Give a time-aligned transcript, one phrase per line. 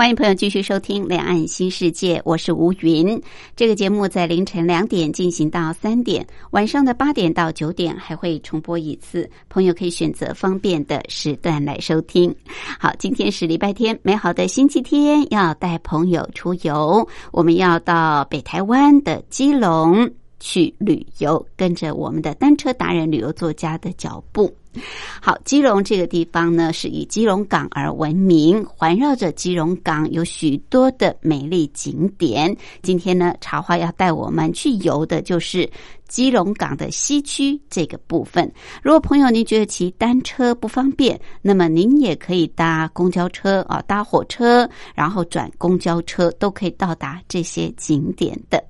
[0.00, 3.22] 欢迎朋友继续收听《两岸新世界》，我是吴云。
[3.54, 9.28] 这个节目在凌晨两点进行到三点，晚上的八点到九点还会重播一次。
[9.50, 12.34] 朋友可以选择方便的时段来收听。
[12.78, 24.50] 好，今天是礼拜天，美好的星期天，要带朋友出游，我们要到北台湾的基隆去旅游，跟着我们的单车达人、旅游作家的脚步。
[25.20, 32.56] 好，基隆这个地方呢，是以基隆港而闻名，环绕着基隆港有许多的美丽景点。
[32.80, 35.68] 今天呢，茶花要带我们去游的就是
[36.06, 38.50] 基隆港的西区这个部分。
[38.82, 48.62] 如果朋友您觉得骑单车不方便，那么您也可以搭公交车啊，搭火车，然后转公交车，都可以到达这些景点的。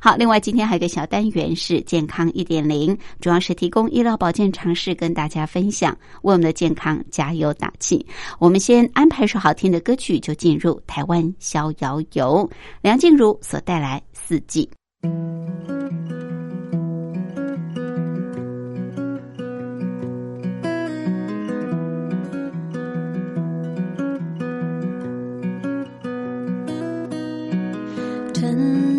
[0.00, 5.92] 好，另外今天还有一个小单元是健康一点零，主要是提供医疗保健常识跟大家分享，
[6.22, 8.04] 为我们的健康加油打气。
[8.38, 12.48] 我们先安排首好听的歌曲，就进入台湾逍遥游，
[12.80, 14.68] 梁静茹所带来四季。
[28.34, 28.91] 春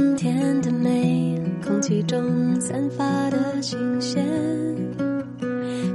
[0.61, 4.25] 的美，空气中散发的新鲜，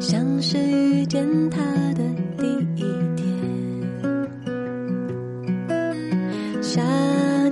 [0.00, 1.58] 像是遇见他
[1.94, 2.02] 的
[2.36, 2.46] 第
[2.76, 2.84] 一
[3.16, 3.26] 天。
[6.62, 6.82] 夏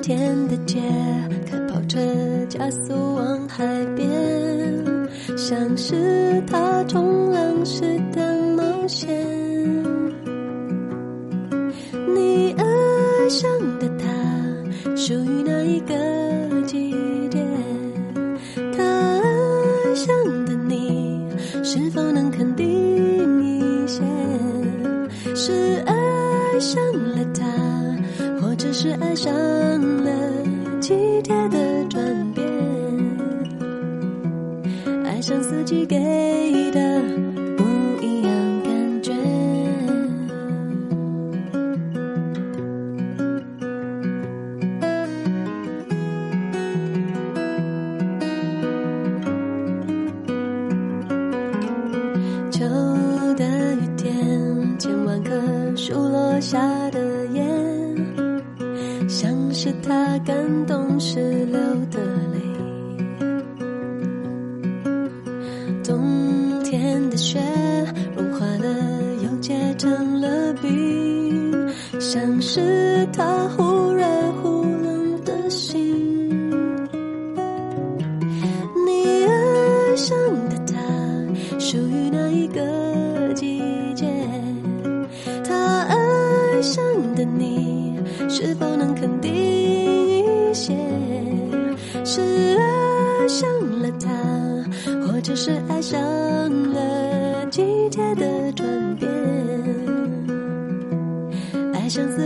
[0.03, 0.81] 天的街，
[1.47, 1.99] 开跑车
[2.49, 4.07] 加速往海边，
[5.37, 5.95] 像是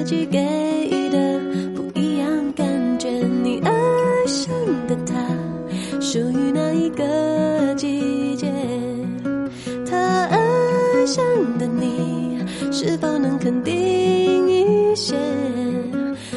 [0.01, 1.39] 爱上四季给的
[1.75, 2.67] 不一样感
[2.99, 3.71] 觉，你爱
[4.27, 4.51] 上
[4.89, 5.15] 的他。
[6.01, 8.51] 属于哪一个季节？
[9.85, 10.39] 他爱
[11.05, 11.23] 上
[11.59, 12.39] 的你，
[12.73, 15.15] 是否能肯定一些？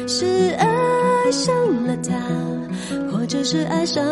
[0.06, 0.26] 是
[0.58, 1.54] 爱上
[1.86, 2.12] 了他，
[3.10, 4.04] 或者是爱上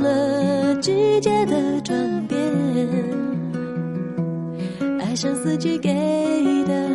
[0.00, 2.38] 了季节的转变？
[4.98, 5.92] 爱上四季给
[6.66, 6.88] 的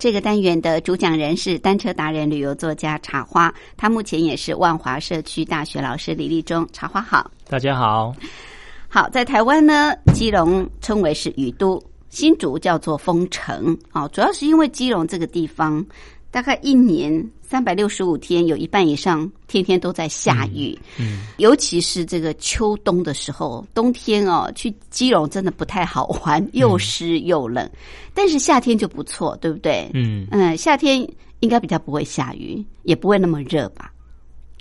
[0.00, 6.66] 这个单元的主讲人是单车达人、旅游作家茶花，他目前也是万华社区大学老师李立忠。
[6.72, 8.16] 茶花好，大家好。
[8.88, 13.76] 好，在台湾呢，基隆称为是雨都，新竹叫做风城。
[13.92, 15.84] 哦，主要是因为基隆这个地方，
[16.30, 20.78] 大概一年三百六十五天，有一半以上天天都在下雨。
[20.98, 27.68] 嗯，尤其是这个秋冬的时候，冬天哦，去基隆真的不太好玩，又湿又冷。
[28.14, 29.90] 但是夏天就不错，对不对？
[29.94, 31.06] 嗯，嗯，夏天
[31.40, 33.92] 应该比较不会下雨，也不会那么热吧？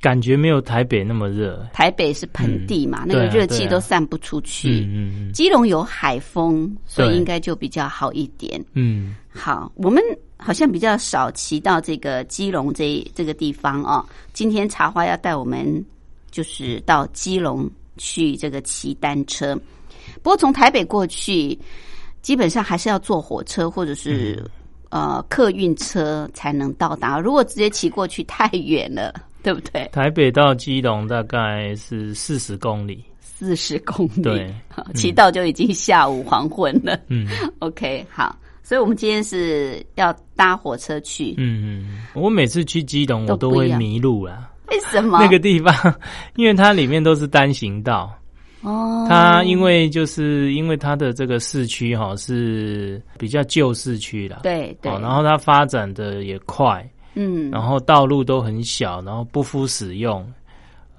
[0.01, 1.68] 感觉没有台北那么热。
[1.74, 4.69] 台北是盆地嘛，那个热气都散不出去。
[4.69, 8.63] 嗯嗯嗯基隆有海风，所以应该就比较好一点。
[8.74, 10.01] 嗯，好，我们
[10.39, 14.03] 好像比较少骑到这个基隆这这个地方哦。
[14.33, 15.86] 今天茶花要带我们
[16.31, 19.53] 就是到基隆去这个骑单车，
[20.24, 21.57] 不过从台北过去，
[22.21, 24.44] 基本上还是要坐火车或者是、
[24.89, 27.19] 呃客运车才能到达。
[27.19, 29.13] 如果直接骑过去太远了，
[29.44, 29.88] 对不对？
[29.91, 33.03] 台北到基隆大概是四十公里。
[33.21, 34.53] 四十公里，对
[34.95, 37.00] 骑到就已经下午黄昏了。
[37.07, 37.27] 嗯
[37.59, 38.36] OK，好，
[38.69, 41.33] 所以我们今天是要搭火车去。
[41.39, 44.48] 嗯嗯，我每次去基隆我都会迷路啦。
[44.68, 45.18] 为什么？
[45.25, 45.74] 那个地方，
[46.38, 48.13] 因为它里面都是单行道，
[48.62, 60.24] 哦，它因为就是因为它的这个市区哈是比较旧市区啦，对对，哦，然后它发展的也快，嗯，然后道路都很小，然后不敷使用。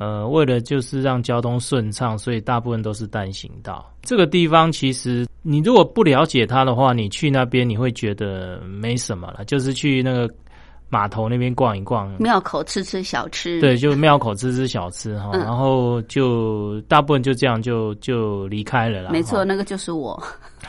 [0.01, 3.87] 呃，为了就是让交通顺畅，所以大部分都是单行道。
[4.01, 10.27] 这个地方其实你如果不了解它的话，你去那边你会觉得没什么了，就是去那个
[10.89, 19.11] 码头那边逛一逛，庙口吃吃小吃，对，就庙口吃吃小吃哈，嗯 然后就大部分就这样就就离开了啦。
[19.13, 20.21] 没错，那个就是我。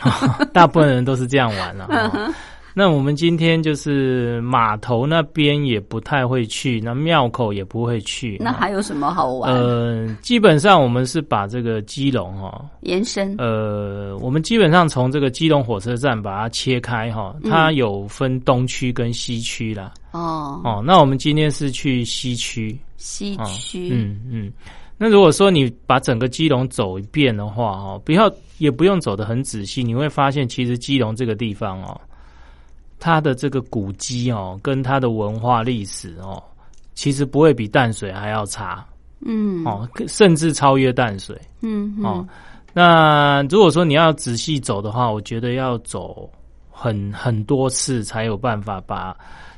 [0.52, 1.88] 大部分人都是这样玩了。
[1.88, 2.34] 哈
[2.74, 8.38] 那我们今天就是码头那边也不太会去，那庙口也不会去。
[8.40, 9.54] 那还有什么好玩？
[9.54, 19.94] 呃，基本上我们是把这个基隆哈，延伸呃，我们基本上从这个基隆火车站把它切开哈，嗯它有分东区跟西区啦。
[20.12, 22.72] 哦，哦，那我们今天是去西区。
[22.72, 24.54] 哦西区，嗯嗯。
[24.96, 32.00] 那如果说你把整个基隆走一遍的话，哦，不要也不用走得很仔细，你会发现其实基隆这个地方哦，
[33.02, 36.42] 它的这个古迹哦，跟它的文化历史哦，
[36.94, 38.86] 其实不会比淡水还要差
[39.26, 42.28] 嗯，哦，甚至超越淡水嗯嗯哦。
[42.74, 46.30] 那如果说你要仔细走的话，我觉得要走
[46.70, 49.18] 很很多次才有办法把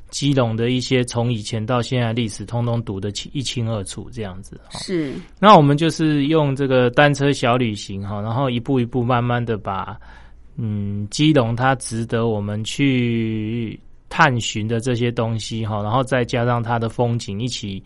[0.09, 4.55] 基隆的一些从以前到现在历史通通读得清一清二楚这样子。
[4.71, 9.97] 哦是，那我们就是用这个单车小旅行哈，然后一步一步慢慢的把
[10.55, 13.79] 嗯基隆它值得我们去
[14.09, 17.83] 探寻的这些东西哈，然后再加上它的风景一起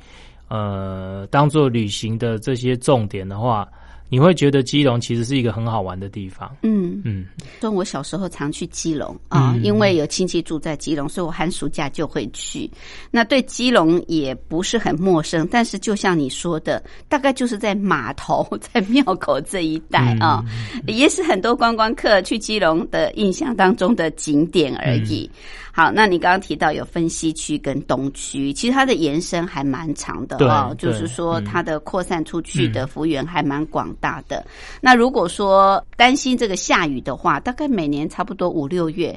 [0.50, 3.68] 呃当做旅行的这些重点的话，
[4.10, 6.56] 你会觉得基隆其实是一个很好玩的地方。
[6.62, 7.26] 嗯，嗯
[7.62, 12.70] 说我小时候常去基隆啊，嗯因为有亲戚住在基隆，所以我寒暑假就会去。
[13.12, 20.44] 那对基隆也不是很陌生，但是就像你说的，大概就是在码头、在庙口这一带啊，
[20.88, 25.30] 也是很多观光客去基隆的印象当中的景点而已。
[25.78, 34.44] 好，那你刚刚提到有分西区跟东区，其实它的延伸还蛮长的哦，就是说嗯它的扩散出去的幅员还蛮广大的。
[34.82, 39.16] 那如果说担心这个下雨的话，大概每年差不多五六月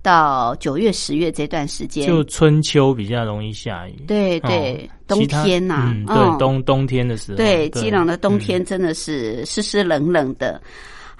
[0.00, 3.92] 到九月、十月这段时间，就春秋比较容易下雨。
[4.06, 10.58] 对对，冬天呐、嗯，嗯对冬冬天的时候，对，基隆的冬嗯天真的是湿湿冷冷的。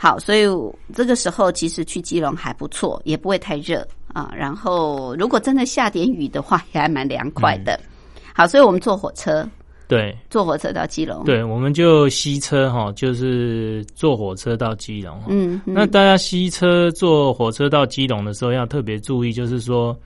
[0.00, 0.46] 好，所以
[0.94, 4.32] 这个时候其实去基隆还不错，也不会太热啊。
[4.36, 7.72] 然后如果真的下点雨的话，也还蛮凉快的。
[7.74, 7.88] 嗯
[8.34, 9.44] 好，所以我们坐火车
[9.88, 15.20] 对坐火车到基隆。，对，我们就西车哈，就是坐火车到基隆。
[15.26, 19.98] 嗯，嗯那大家西车坐火车到基隆的时候，要特别注意，就是说，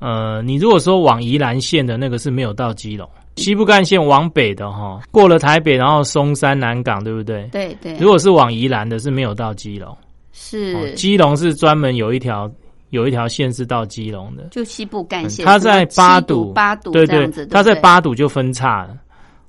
[0.00, 7.46] 呃，你如果说往宜兰县的那个是没有到基隆，西部干线往北的哈，过了台北，然后松山、南港，对不对？
[7.52, 9.88] 对对，如果是往宜兰的，是没有到基隆。
[9.90, 9.98] 哦
[10.32, 12.50] 是基隆是专门有一条
[12.90, 18.96] 有一条线是到基隆的，就西部干线，它在八堵，八堵对对这样子，，它在八堵就分叉了。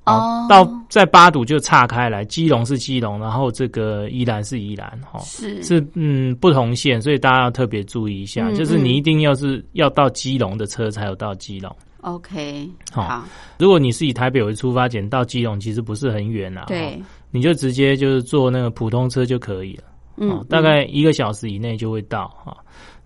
[0.04, 5.62] 哦到在八堵就岔开来，基隆是基隆，然后这个宜兰是宜兰，哈、是。
[5.62, 11.70] 是嗯不同线，所以大家要特别注意一下，嗯就是你一定要是要到基隆的车才有到基隆。
[12.00, 13.24] OK 好好，
[13.58, 16.94] 如果你是以台北为出发点到基隆，其实不是很远啊，对。
[16.94, 16.98] 哦，
[17.30, 19.84] 你就直接就是坐那个普通车就可以了。
[20.16, 22.56] 嗯哦，大概一个小时以内就会到哈、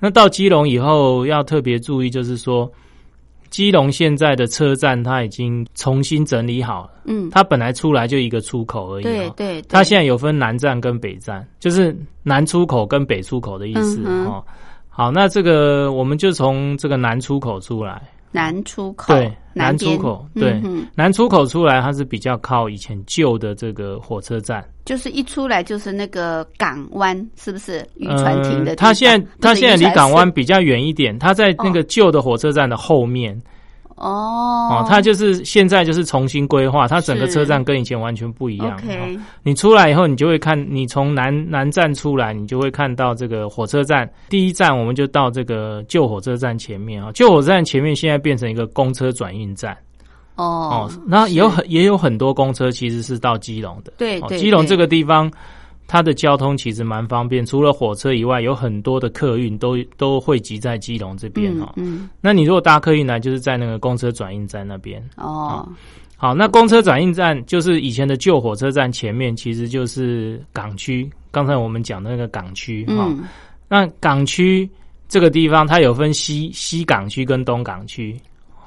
[0.04, 2.68] 那到基隆以后要特别注意，就是说
[3.50, 9.32] 基隆现在的车站它已经重新整理好了，嗯，它本来出来就一个出口而已、哦。
[9.37, 14.42] 对它现在有分南站跟北站，就是南出口跟北出口的意思哦。
[14.88, 20.86] 好，那这个我们就从这个南出口出来，南出口，对南出口对嗯。
[20.94, 24.66] 南出口出来，它是比较靠以前旧的这个火车站。
[24.84, 27.86] 就是一出来就是那个港湾，是不是？
[27.94, 33.40] 渔船停的它现在它现在离港湾比较远一点，它在那个旧的火车站的后面
[34.02, 38.76] 哦哦，它就是现在就是重新规划，它整个车站跟以前完全不一样。
[39.42, 44.11] 你出来以后，你就会看，你从南南站出来，你就会看到这个火车站。
[44.28, 49.76] 第一站我们就到这个旧火车站前面啊，旧火车站前面现在变成一个公车转运站
[50.35, 53.92] 哦哦，那有很也有很多公车其实是到基隆的。
[53.99, 55.30] 对基隆这个地方，
[55.92, 61.70] 它的交通其实蛮方便，除了火车以外，有很多的客运都都汇集在基隆这边哦。
[61.76, 65.06] 嗯嗯那你如果搭客运来，就是在那个公车转运站那边。
[65.16, 65.68] 哦
[66.16, 71.11] 好，那公车转运站就是以前的旧火车站前面，其实就是港区。
[71.30, 73.25] 刚才我们讲的那个港区哈、嗯
[73.68, 74.66] 那港区
[75.08, 78.18] 这个地方，它有分西西港区跟东港区。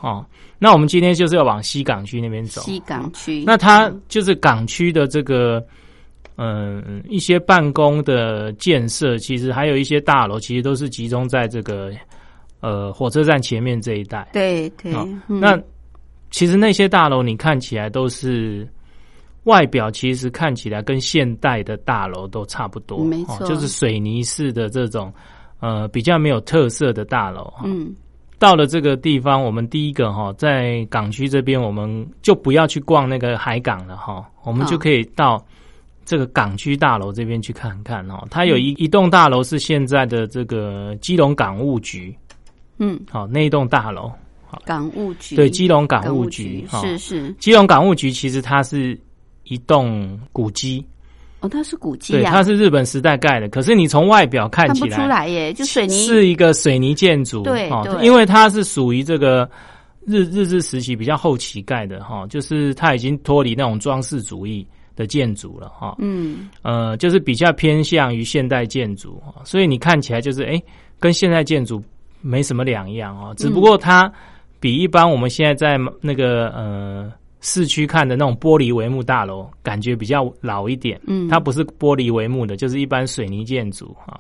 [0.02, 0.24] 哦，
[0.60, 2.62] 那我们今天就是要往西港区那边走。
[2.62, 5.66] 西港区，那它就是港区的这个，
[6.38, 11.92] 嗯，一些办公的建设，其实还有一些大楼，其实都是集中在这个
[12.60, 14.28] 呃火车站前面这一带。
[14.34, 15.40] 对对哦，嗯。
[15.40, 15.58] 那
[16.32, 18.68] 其实那些大楼你看起来都是
[19.44, 23.38] 外表，其实看起来跟现代的大楼都差不多，没错。
[23.40, 25.14] 哦就是水泥式的这种
[25.62, 27.46] 呃比较没有特色的大楼。
[27.56, 27.62] 哈。
[27.66, 27.96] 嗯。
[28.38, 35.42] 到了这个地方，我们第一个哈，在港区这边，我们就不要去逛那个海港了哈，我们就可以到
[36.06, 38.26] 这个港区大楼这边去看看哦。
[38.30, 42.16] 它有一一栋大楼是现在的这个基隆港务局，
[42.78, 44.12] 嗯，好那一栋大楼，
[44.64, 45.36] 港务局。
[45.36, 46.80] 对，基隆港港务务局哈。
[46.82, 47.34] 是是。
[47.40, 48.98] 基隆港务局其实它是
[49.44, 50.86] 一栋古迹，
[51.40, 56.06] 哦，它是古迹对，它是日本时代盖的，可是你从外表看起看不出来耶，就水泥。
[56.06, 57.94] 是一个水泥建筑，哦对。
[57.94, 59.50] 对因为它是属于这个
[60.06, 66.50] 日日治时期比较后期盖的哈、就是它已经脱离那种装饰主义的建筑了哈、嗯。
[66.62, 69.42] 呃，就是比较偏向于现代建筑，哈。
[69.44, 70.62] 所以你看起来就是哎，
[71.00, 71.84] 跟现代建筑
[72.22, 74.12] 没什么两样哦，只不过它
[74.60, 77.12] 比一般我们现在在那个呃
[77.42, 81.00] 市区看的那种玻璃帷幕大楼，感觉比较老一点。
[81.06, 84.20] 嗯，它不是玻璃帷幕的，就是一般水泥建筑哈。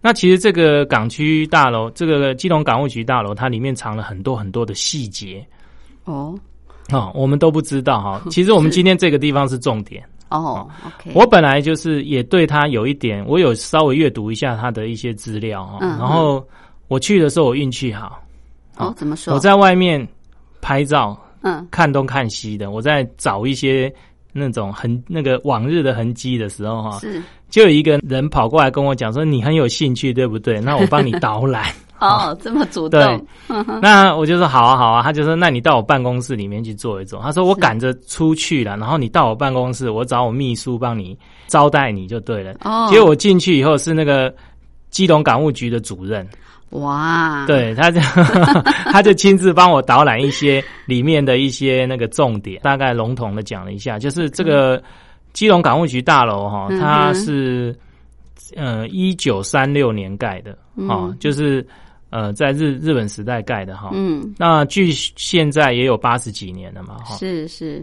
[0.00, 5.46] 那其实这个港区大楼，这个基隆港务局大楼，它里面藏了很多很多的细节。
[6.04, 6.38] 哦
[6.90, 8.22] 啊、我们都不知道哈。
[8.30, 10.02] 其实我们今天这个地方是重点。
[10.30, 15.78] 哦，OK，我本来就是也对他有一点，我有稍微阅读一下他的一些资料哈。
[15.80, 16.46] 嗯然后
[16.86, 18.22] 我去的时候，我运气好，
[18.76, 19.32] 哦怎么说？
[19.32, 20.06] 我在外面
[20.60, 23.90] 拍照，嗯看东看西的，我在找一些
[24.32, 30.60] 那种痕那个往日的痕迹的时候哈，是就有一个人跑过来跟我讲说：“你很有兴趣，对不对？
[30.60, 31.64] 那我帮你导览。
[31.98, 33.02] 哦这么主对
[33.48, 44.32] 动，”那我就说：“好啊，好啊。”他就说：“那你到我办公室里面去坐一坐。”他说：“我赶着出去了，然后你到我办公室，我找我秘书帮你招待你就对了。”哦，结果我进去以后是那个
[44.90, 46.24] 基隆港务局的主任，
[46.70, 48.00] 哇，，对，他就
[48.92, 54.80] 他就亲自帮我导览一些里面的一些那个重点，大概笼统的讲了一下，就是这个
[55.38, 57.72] 基隆港务局大楼哈，它是
[58.56, 61.64] 呃一九三六年盖的，哦嗯，就是
[62.10, 63.90] 呃在日日本时代盖的哈。
[63.94, 67.14] 嗯，那距现在也有八十几年了嘛，哈。
[67.18, 67.80] 是是，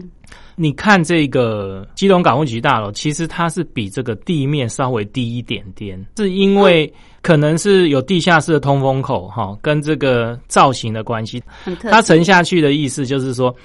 [0.54, 11.42] 你看这个基隆港务局大楼，其实它是比这个地面稍微低一点点，是因为可能是有地下室的通风口哈，跟这个造型的关系。
[11.80, 13.56] 它沉下去的意思就是说，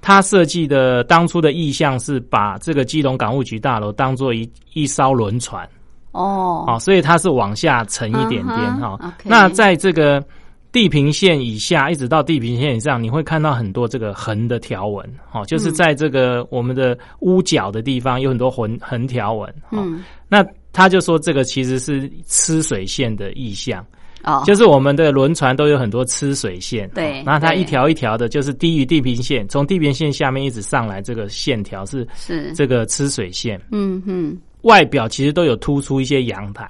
[0.00, 5.68] 他设计的当初的意向是把这个基隆港务局大楼当做一一艘轮船，
[6.12, 8.98] 哦，哦，所以它是往下沉一点点哈。
[9.24, 10.24] 那在这个
[10.70, 19.82] 地平线以下，一直到地平线以上，你会看到很多这个横的条纹，哦，就是在这个我们的屋角的地方有很多横横条纹，哦。
[19.82, 23.84] 嗯，那他就说这个其实是吃水线的意象，
[24.26, 33.60] 哦，就是我们的轮船都有很多吃水线，对哦那它一条一条的，就是低于地平线，从地平线下面一直上来，这个线条是是，这个吃水线。
[33.70, 36.68] 嗯嗯，外表其实都有突出一些阳台，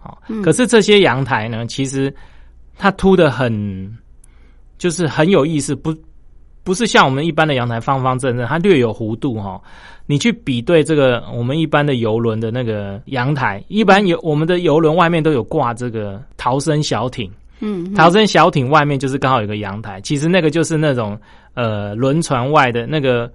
[0.00, 0.42] 好、嗯。
[0.42, 2.12] 可是这些阳台呢，其实
[2.76, 3.96] 它凸的很，
[4.76, 5.94] 就是很有意思，不
[6.64, 9.60] 不是像我们一般的阳台方方正正，它略有弧度哈、
[10.10, 21.16] 你去比对这个我们一般的游轮的那个阳台，一般有我们的游轮外面都有挂这个逃生小艇，嗯，逃生小艇外面就是刚好有个阳台，其实那个就是那种
[21.54, 23.30] 呃轮船外的那个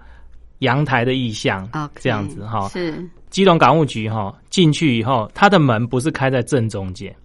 [0.60, 1.66] 阳台的意象
[1.96, 2.68] 这样子哈。
[2.68, 7.16] 是，基隆港务局哈进去以后，它的门不是开在正中间，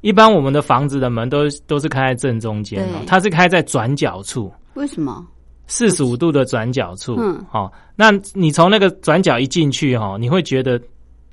[0.00, 5.22] 一般我们的房子的门都都是开在正中间哦，它是开在转角处，为什么？
[5.66, 7.16] 四十五度的转角处。
[7.18, 10.80] 嗯好、那你从那个转角一进去哈，你会觉得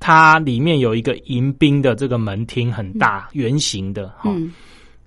[0.00, 4.30] 它里面有一个迎宾的这个门厅很大，圆形的哈。
[4.30, 4.52] 嗯，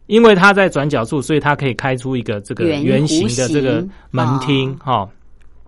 [0.07, 5.09] 因为它在转角处，所以它可以开出一个这个圆圆形的这个门厅哦哈、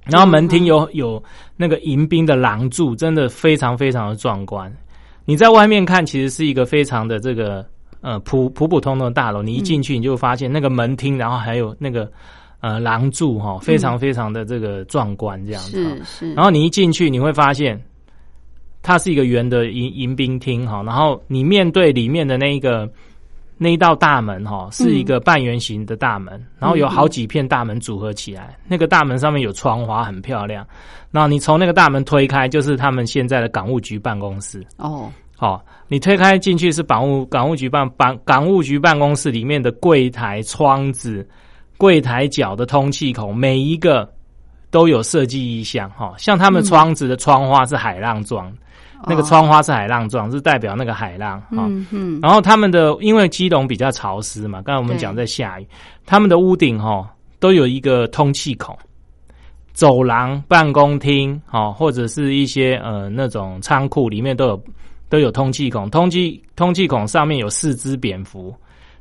[0.06, 1.22] 然后门厅有有
[1.58, 4.74] 那个迎宾的廊柱，真的非常非常的壮观。
[5.26, 7.64] 你在外面看，其实是一个非常的这个
[8.02, 12.12] 呃普普普通通的大楼，你一进去你就发现那个门厅，然后还有那个
[12.60, 15.84] 呃廊柱哈、非常非常的这个壮观这样子。
[15.84, 17.82] 哈是是，然后你一进去，你会发现
[18.82, 22.90] 它是一个圆的迎迎宾厅哈，然后你面对里面的那一个
[23.58, 30.66] 那一道大门哈，是一个半圆形的大门，然后有好几片大门组合起来，那个大门上面有窗花，很漂亮。
[31.12, 34.66] 然后你从那个大门推开，就是他们现在的港务局办公室。
[34.78, 41.28] 哦，好、你推开进去是港务港务局办办港务局办公室里面的柜台、窗子、
[41.80, 44.08] 柜台角的通气孔，每一个
[44.70, 48.54] 都有设计意向哈、像他们窗子的窗花是海浪状，
[49.08, 55.68] 那个窗花是海浪状，是代表那个海浪哈、嗯嗯，然后他们的因为基隆比较潮湿嘛，刚才我们对讲在下雨，
[56.06, 58.78] 他们的屋顶哈、都有一个通气孔，
[59.72, 64.64] 走廊、办公厅哦，或者是一些呃那种仓库里面都有
[65.08, 68.54] 都有通气孔，通气通气孔上面有四只蝙蝠，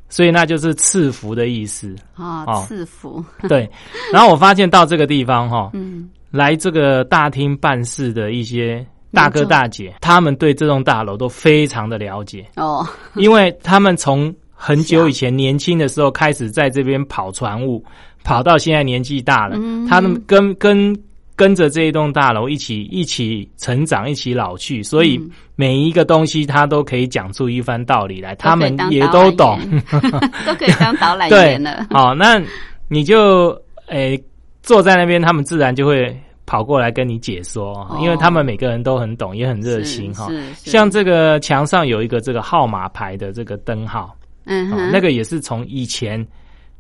[0.09, 1.94] 所以那就是赐福的意思。
[2.14, 2.64] 啊，哦。
[2.66, 3.68] 赐福，对，
[4.12, 12.47] 然后我发现到这个地方哈、嗯，来这个大厅办事的一些大哥大姐，他们对这栋大楼都非常的了解。
[12.57, 17.85] 哦，因为他们从很久以前年轻的时候开始在这边跑船务，
[18.25, 19.87] 跑到现在年纪大了，嗯。
[19.87, 20.94] 他们跟跟
[21.38, 25.31] 跟着这一栋大楼一起一起成长，一起老去，所以嗯。
[25.61, 29.59] 每一个东西他都可以讲出一番道理来，他们也都懂。
[29.59, 29.83] 览
[30.46, 32.40] 都可以当导览员了，，好，那
[32.87, 34.16] 你就诶、
[34.62, 37.98] 坐在那边，他们自然就会跑过来跟你解说，哦。
[38.01, 40.29] 因为他们每个人都很懂，也很热心哈。
[40.55, 46.24] 像这个墙上有一个这个号码牌的这个灯号，哦嗯哼，那个也是从以前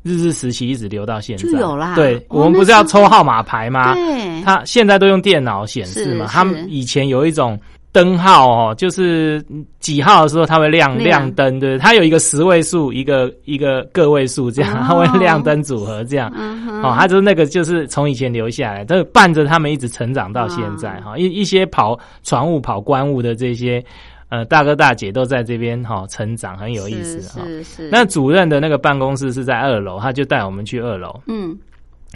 [0.02, 1.94] 日治时期一直留到现在，就有啦。
[1.94, 3.94] 对，哦我们不是要抽号码牌吗？
[3.94, 7.58] 对，他现在都用电脑显示嘛，他们以前有一种。
[7.90, 9.42] 灯号哦，就是
[9.80, 11.22] 几号的时候它会亮亮。
[11.22, 14.84] 亮灯，对，它有一个十位数，一个一个个位数这样，哦。
[14.86, 16.30] 它会亮灯组合这样。
[16.36, 23.82] 嗯，哦，它就是那个就是从以前留下来，都伴着他们一直成长到现在哈、一一些跑船务、跑官务的这些
[24.28, 31.20] 呃大哥大姐都在这边哈、成长，很有意思哈、是是是，那主任的那个办公室是在二楼，他就带我们去二楼。
[31.26, 31.56] 嗯。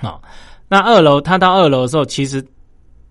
[0.01, 0.21] 好、
[0.69, 2.43] 那二楼他到二楼的时候，其实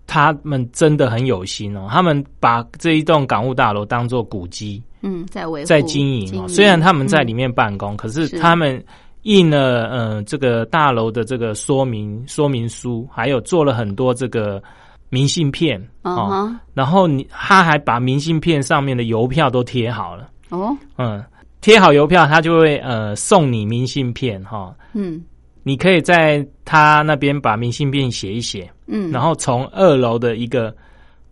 [0.06, 6.46] 他们真的很有心哦，他们把这一栋港务大楼当做古迹嗯，在维护在经营哦。
[6.48, 8.38] 虽然他们在里面办公，可是是。
[8.38, 8.84] 他们
[9.22, 14.60] 印了呃这个大楼的这个说明说明书，还有做了很多这个
[15.12, 16.28] 明信片嗯哦。
[16.30, 21.22] 哼，然后你他还把明信片上面的邮票都贴好了，哦，嗯，
[21.60, 25.22] 贴好邮票，他就会呃送你明信片哈、嗯。
[25.64, 30.74] 你可以在他那边把明信片写一写，嗯，然后从二楼的一个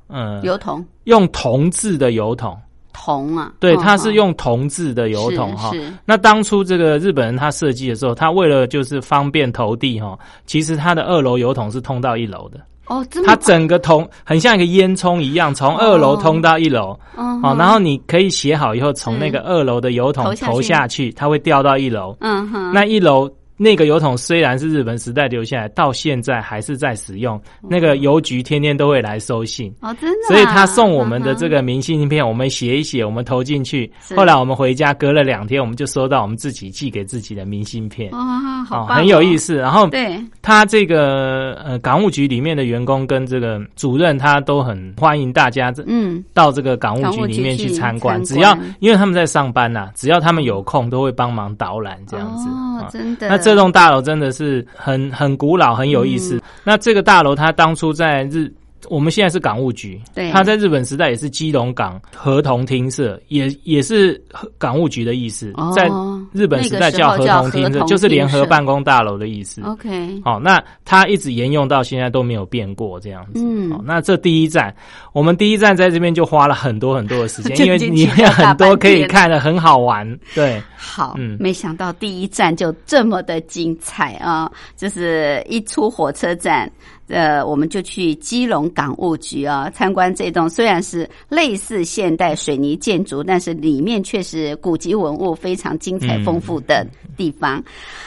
[0.08, 0.84] 呃油桶。
[1.04, 2.56] 用铜制的油桶，
[2.92, 4.14] 铜啊，对，嗯它是嗯。
[4.14, 5.72] 用铜制的油桶哈。
[6.04, 10.16] 那当初这个日本人他设计的时候，他为了就是方便投递哈，
[10.46, 12.60] 其实他的二楼油桶是通到一楼的，
[12.90, 16.98] 哦，它整个通很像一个烟囱一样，从二楼通到一楼。
[17.16, 20.52] 哦，然后你可以写好以后，从那个二楼的油桶投下去。
[20.52, 22.16] 投下去，它会掉到一楼。
[22.20, 23.30] 嗯哼，那一楼
[23.62, 27.38] 那个油桶虽然是日本时代留下来，到现在还是在使用。
[27.68, 33.92] 那个邮局天天都会来收信，哦，真的啊、所以他送我们的这个个明信片，我们写一写，我们投进去。
[34.00, 38.08] 是后来我们回家，隔了两天，我们就收到我们自己寄给自己的明信片。
[38.12, 39.36] 哇，好哦，很有意。
[39.36, 39.56] 思。
[39.56, 48.22] 然后对，他这个呃港务局里面的员工跟这个主任，他都很欢迎大家这嗯，到这个港务局局里面去去参观。
[48.24, 52.48] 参只要因为他们在上班呐、只要他们有空，都会帮忙导览这样子。
[52.48, 53.28] 哦啊，真的。
[53.28, 56.36] 那这栋大楼真的是很很古老，很有意思。
[56.36, 58.52] 嗯那这个大楼它当初在日，
[58.88, 64.22] 我们现在是港务局，对它在日本时代也是基隆港合同厅社，也也是
[64.58, 65.88] 港务局的意思，哦在
[66.32, 69.60] 日本时代叫合同厅社，那个时候叫合同厅社就是联合办公大楼的意思。
[69.62, 73.42] OK，好、那它一直沿用到现在都没有变过这样子。
[73.44, 74.74] 嗯好、那这第一站，
[75.12, 80.18] 我们第一站在这边就花了很多很多的时间， 因为里进去了大面很多可以看的，很好玩。
[80.34, 84.50] 对，好，嗯没想到第一站就这么的精彩啊！
[84.76, 86.70] 就是一出火车站，
[87.10, 97.62] 呃，我们就去基隆港务局啊参观这栋虽然是类似现代水泥建筑，但是里面却是古籍文物非常精彩嗯丰富的地方。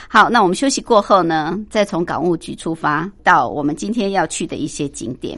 [0.08, 5.38] 好，那我们休息过后呢，再从港务局出发到我们今天要去的一些景点。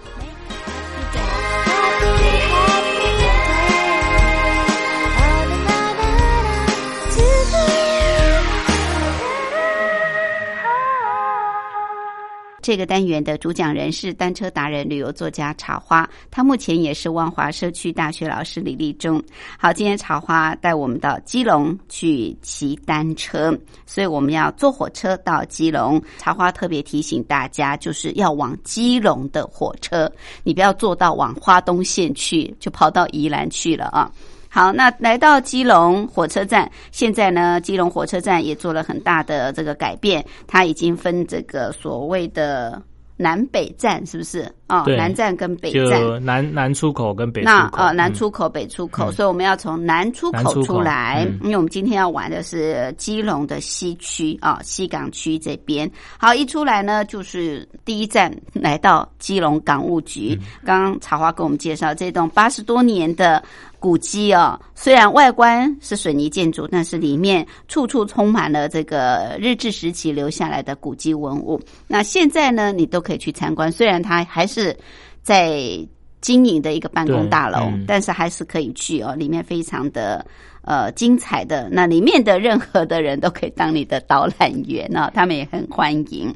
[12.61, 19.21] 这个单元的主讲人是单车达人、旅游作家茶花，他目前也是万华社区大学老师李立忠。
[19.57, 26.01] 好，今天茶花带我们到基隆去骑单车，所以我们要坐火车到基隆。
[26.19, 30.11] 茶花特别提醒大家，就是要往基隆的火车，
[30.43, 34.11] 你不要坐到往花东县去，就跑到宜兰去了啊。
[34.53, 42.83] 好，那来到基隆火车站，现在呢，基隆火车站也做了很大的这个改变，它已经分这个所谓的
[43.15, 44.51] 南北站，是不是？
[44.67, 46.01] 哦，南站跟北站。
[46.01, 47.53] 就南南出口跟北出口。
[47.53, 55.91] 那呃，南嗯出口、北出口，嗯所以我们要从南出口出来，嗯因为我们今天要玩的是基隆的西区啊、西港区这边。
[56.17, 60.37] 好，一出来呢，就是第一站来到基隆港务局。
[60.39, 63.43] 嗯刚刚茶花给我们介绍这栋八十多年的
[63.81, 71.59] 古迹哦，虽然外观是水泥建筑，但是里面处处充满了这个日治时期留下来的古迹文物。
[71.87, 74.77] 那现在呢，你都可以去参观，虽然它还是
[75.23, 75.59] 在
[76.21, 80.23] 经营的一个办公大楼，嗯但是还是可以去哦，里面非常的。
[80.63, 86.31] 呃，精彩的那里面的任何的人都可以当你的导览员哦，他们也很欢迎。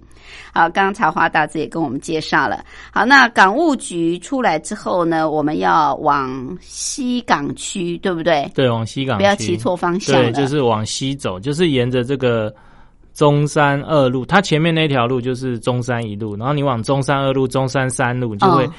[0.54, 2.64] 好，刚刚茶花大致也跟我们介绍了。
[2.94, 8.50] 好，那港务局出来之后呢，我们要往西港区，对不对？
[8.54, 12.54] 对，往西港不要区骑错方向对，就是往西走，就是沿着这个
[13.14, 18.66] 中山二路，它前面那条路就是中山一路，然后你往中山二路、中山三路就会。
[18.66, 18.74] 哦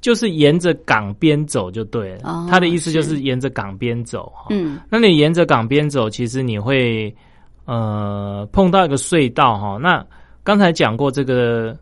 [0.00, 4.46] 就是沿着港边走就对了，哦他的意思就是是沿着港边走哈。
[4.50, 7.12] 嗯那你沿着港边走，其实你会
[7.64, 9.76] 呃碰到一个隧道哈。
[9.76, 10.06] 那
[10.48, 11.76] 刚才讲过这个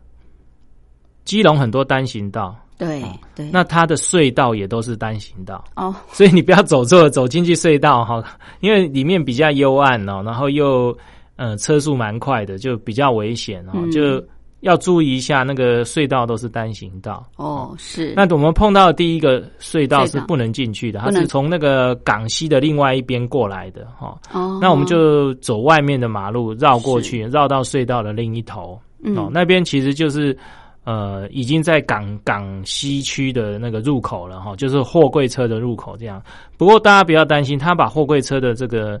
[1.23, 3.01] 基隆很多单行道，对
[3.33, 3.49] 对。
[3.49, 5.95] 那它的隧道也都是单行道，哦。
[6.11, 8.21] 所以你不要走错了，走进去隧道哈，
[8.59, 10.93] 因为里面比较幽暗哦，然后又
[11.37, 13.89] 呃车速蛮快的，就比较危险哦，嗯。
[13.89, 14.21] 就
[14.61, 17.25] 要注意一下那个隧道都是单行道。
[17.35, 24.17] 哦是那我们碰到的第一个隧道是不能进去的，它是从那个港西的另外一边过来的哈。
[24.33, 28.79] 哦，那我们就走外面的马路绕过去，绕到隧道的另一头。
[29.03, 30.35] 嗯哦，那边其实就是
[30.83, 36.19] 呃，已经在港港西区的那个入口了哈，就是货柜车的入口这样。
[36.57, 38.99] 不过大家不要担心，他把货柜车的这个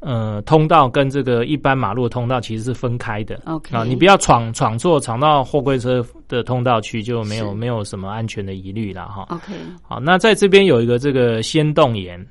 [0.00, 3.40] 呃通道跟这个一般马路的通道其实是分开的。
[3.46, 9.26] OK 啊，你不要闯闯错，闯到货柜车的通道去，就没有没有什么安全的疑虑了哈。
[9.30, 12.24] OK 好，那在这边有一个这个仙洞岩，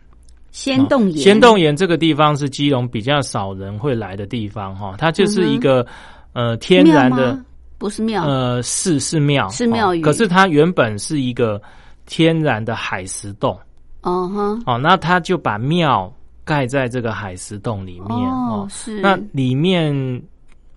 [0.51, 5.85] 仙洞岩，仙洞岩这个地方是基隆比较少人会来的地方哈，它就是一个、
[6.33, 7.37] 呃天然的
[7.77, 10.01] 不是庙，呃是是庙是庙宇。
[10.01, 11.61] 哦可是它原本是一个
[12.05, 13.57] 天然的海石洞。
[14.01, 16.11] 哦哈，哦，那它就把庙
[16.47, 19.93] 盖在这个海石洞里面哦，哦是那里面。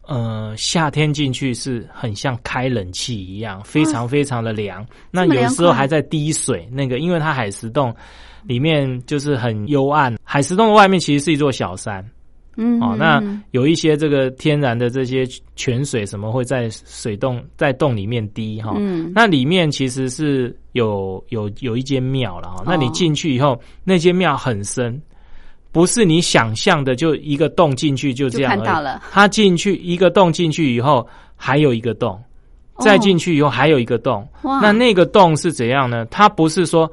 [0.07, 4.85] 呃，夏天进去是很像开冷气一样，非常非常的凉。
[5.13, 7.95] 那有时候还在滴水，那个因为它海石洞
[8.43, 12.05] 里面就是很幽暗，海石洞的外面其实是一座小山。
[12.57, 22.65] 嗯哦，那嗯有一些这个天然的这些泉水什么会在水洞在洞里面滴哈、嗯那里面其实是有有有一间庙了哈。
[22.67, 25.01] 那你哦进去以后，那间庙很深，
[25.73, 31.07] 不是你想象的就一个洞进去就这样了它进去一个洞进去以后，
[31.37, 32.21] 还有一个洞，
[32.79, 34.27] 再进去以后还有一个洞。
[34.43, 36.05] 哦那那个洞是怎样呢？
[36.07, 36.91] 它不是说。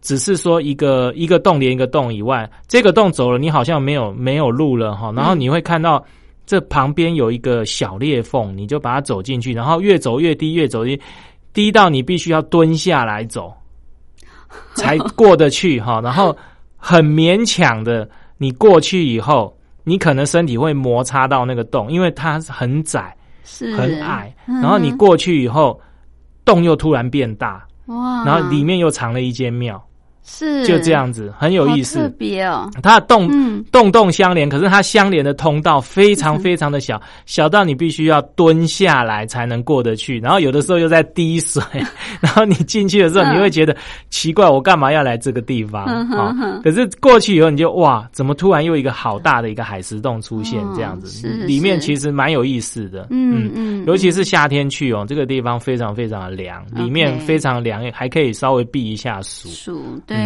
[0.00, 5.12] 只是说一个一个洞连一个洞以外，这个洞走了，你好像没有没有路了哈。
[5.14, 6.02] 然后你会看到
[6.46, 10.96] 这旁边有一个小裂缝，你就把它走进去，然后越走越低，越走越
[11.52, 13.52] 低到你必须要蹲下来走
[14.74, 16.00] 才过得去哈。
[16.00, 16.34] 然后
[16.78, 23.14] 很勉强的，你过去以后，你可能身体会摩擦到那个洞，因为它很窄
[23.44, 23.74] 是。
[23.76, 24.62] 很矮，嗯。
[24.62, 25.80] 然后你过去以后，
[26.44, 29.82] 洞又突然变大，哇，然后里面又藏了一间庙，
[30.30, 32.08] 是就这样子，很有意思特思。
[32.18, 40.20] 别哦，它的洞嗯洞洞相连，可是它相连的通道非常非常的小，小到你必须要蹲下来才能过得去。
[40.20, 41.62] 然后有的时候又在滴水，
[42.20, 43.74] 然后你进去的时候，嗯你会觉得
[44.10, 45.86] 奇怪，我干嘛要来这个地方？
[46.62, 51.28] 可是过去以后，你就哇，怎么突然又一个好大的一个海石洞出现哦这样子是？
[51.46, 59.48] 里面其实蛮有意思的，嗯嗯，尤其是夏天去哦，这个地方非常非常的凉，里面非常凉，还可以稍微避一下暑。
[59.48, 60.17] 暑对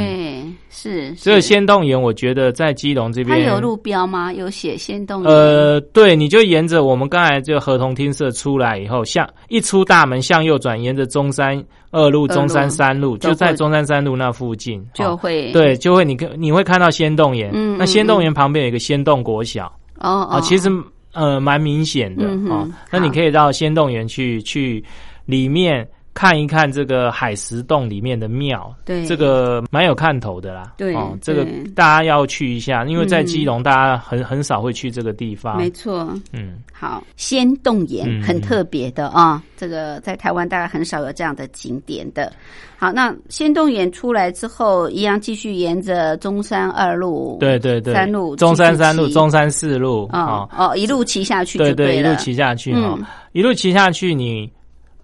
[0.70, 4.32] 是这个是仙洞岩，我觉得在基隆这边它有路标吗？
[4.32, 17.50] 有写仙洞岩呃，对，你就沿着我们刚才这个合同厅舍出来以后，向一出大门向右转，沿着中山二路、中山三路，就在中山三路那附近，哦就会对，就会你看你会看到仙洞岩。
[17.50, 19.66] 嗯嗯那仙洞岩旁边有一个仙洞国小
[19.98, 20.68] 哦哦，其实
[21.12, 22.68] 呃蛮明显的嗯哦。
[22.90, 24.82] 那你可以到仙洞岩去去
[25.26, 25.86] 里面。
[26.14, 29.04] 看一看这个海石洞里面的庙，对。
[29.06, 30.74] 这个蛮有看头的啦。
[30.76, 35.56] 对哦，这个大家要去一下，因为在嗯基隆，大家很很少会去这个地方。
[35.56, 36.08] 没错。
[36.32, 38.22] 嗯，好，仙洞岩嗯。
[38.22, 42.32] 很特别的啊、这个在台湾大概很少有这样的景点的。
[42.76, 52.96] 好，那仙洞岩出来之后，一样继续沿着中山二路，对对对，三路中山三路、中山四路哦哦，哦，一路骑下去就对对，一，路骑下去哦。
[52.98, 54.50] 嗯，一路骑下去，你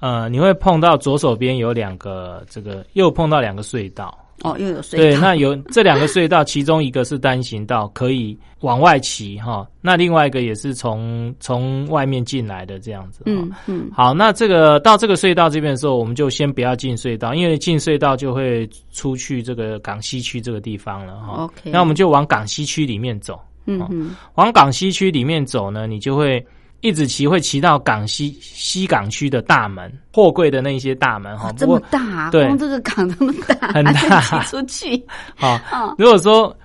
[0.00, 4.16] 呃，你会碰到左手边有两个这个，又碰到两个隧道。
[4.44, 4.98] 哦，又有隧道。
[4.98, 9.66] 对，那有这两个隧道，其中一个是单行道，可以往外骑哈。
[9.80, 13.24] 那另外一个也是从从外面进来的这样子。
[13.26, 21.42] 嗯嗯，好，那这个到这个隧道这边的时候，我们就先不要进隧道，因为进隧道就会出去这个港西区这个地方了哈。
[21.42, 23.40] OK 那我们就往港西区里面走。
[23.66, 26.46] 嗯嗯，往港西区里面走呢，你就会
[26.80, 31.50] 一直骑，会骑到港西西港区的大门，货柜的那些大门哈。
[31.50, 35.04] 哦这么大，啊对光这个港这么大，很大骑出去。
[35.36, 36.56] 好嗯，如果说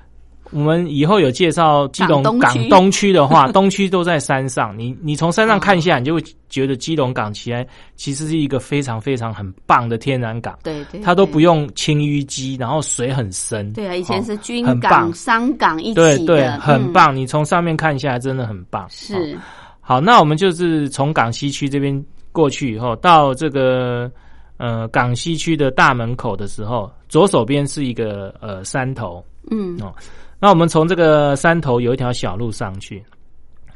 [0.51, 11.67] 我们以后有介绍基隆港东区的话，东区都在山上，你你从山上 看一下，你就会觉得基隆港起来其实是一个非常非常很棒的天然港，对对，它都不用。
[11.73, 13.73] 清淤机，然后水很深。
[13.73, 16.93] 对啊，以前哦是军港、商港一起的，对对，很嗯。
[16.93, 17.15] 棒。
[17.15, 18.83] 你从上面看下来，真的很棒。
[18.83, 19.37] 哦是，
[19.85, 24.09] 好，那我们就是从港西区这边过去以后，到这个
[24.57, 29.23] 呃港西区的大门口的时候，左手边是一个呃山头。
[29.51, 29.93] 嗯哦
[30.39, 33.01] 那我们从这个山头有一条小路上去，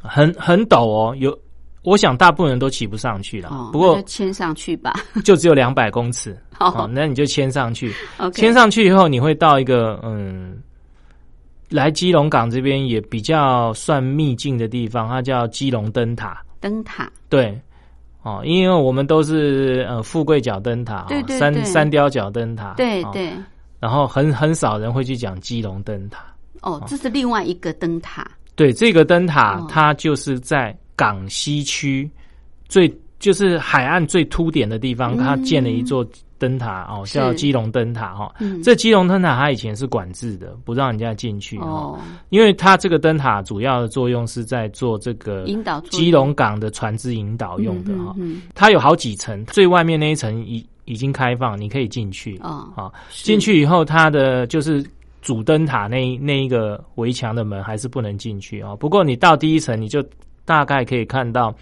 [0.02, 1.38] 很很陡哦，有
[1.82, 3.48] 我想大部分人都骑不上去了。
[3.50, 4.92] 哦，不过牵上去吧。
[5.24, 7.92] 就只有两百公尺好 哦，那你就牵上去。
[8.34, 10.58] 牵上去以后，你会到一个嗯，
[11.70, 16.42] 来基隆港这边也比较算秘境的地方，它叫基隆灯塔。
[16.60, 17.56] 灯塔，对，
[18.22, 23.02] 哦，因为我们都是呃富贵角灯塔，哦对对对三三雕角灯塔，哦，对。
[23.12, 23.32] 对，
[23.78, 26.24] 然后很很少人会去讲基隆灯塔。
[26.62, 28.28] 哦，这是另外一个灯塔。
[28.56, 29.66] 对，这个灯塔哦。
[29.70, 32.10] 它就是在港西区
[32.68, 36.04] 最就是海岸最凸点的地方，嗯它建了一座
[36.38, 38.34] 灯塔哦，叫基隆灯塔哈。
[38.40, 41.98] 嗯，这基隆灯塔它以前是管制的，不让人家进去哦，哦，
[42.30, 48.14] 因为它这个灯塔主要的作用是在做这个引导基隆港的船只引导用的哈。
[48.16, 52.48] 嗯嗯它有好几层，最外面那一层已已经开放，你可以进去啊。
[52.48, 54.84] 哦，好，是进去以后，它的就是
[55.20, 60.02] 主灯塔那那一个围墙的门还是不能进去啊、不过你到第一层，你就
[60.44, 61.54] 大概可以看到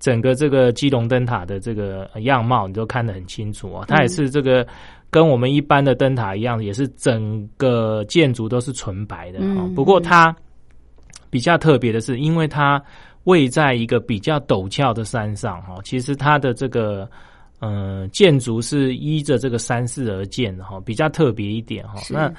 [0.00, 3.84] 整个这个基隆灯塔的这个样貌，你都看得很清楚哦。
[3.86, 4.66] 它也是这个
[5.10, 9.38] 跟我们一般的灯塔一样，也是整个建筑都是纯白的。
[9.76, 10.34] 不过它
[11.30, 12.82] 比较特别的是，因为它
[13.24, 17.08] 位在一个比较陡峭的山上哈，其实它的这个。
[17.62, 22.00] 呃，建筑是依着这个山势而建的哈，比较特别一点哈。
[22.08, 22.32] 那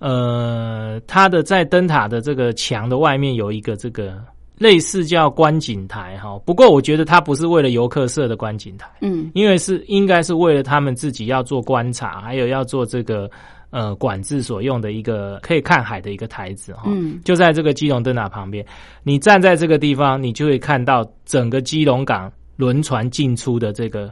[0.00, 4.22] 呃，它的在灯塔的这个墙的外面有一个这个
[4.58, 9.30] 类似叫观景台哈，不过我觉得它不是为了游客设的观景台，嗯。
[9.34, 13.30] 因为是应该是为了他们自己要做观察，还有要做这个
[13.70, 16.84] 呃管制所用的一个可以看海的一个台子哈。
[16.86, 17.20] 嗯。
[17.24, 18.64] 就在这个基隆灯塔旁边，
[19.02, 24.10] 你站在这个地方，你就会看到整个基隆港轮船进出的这个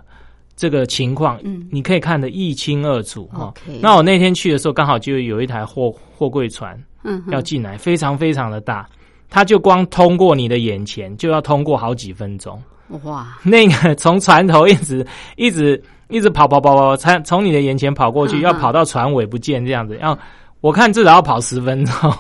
[0.57, 1.67] 这个情况，嗯。
[1.73, 3.55] 你可以看得一清二楚哈。
[3.81, 8.89] 那我那天去的时候，刚好就有一台货货柜船嗯，要进来，非常非常的大，
[9.35, 12.57] 它就光通过你的眼前，就要通过好几分钟。
[13.03, 20.17] 哇，那个从船头一直一直一直跑跑跑跑，从从你的眼前跑过去，要跑到船尾不见这样子，要
[20.65, 22.11] 我看至少要跑十分钟，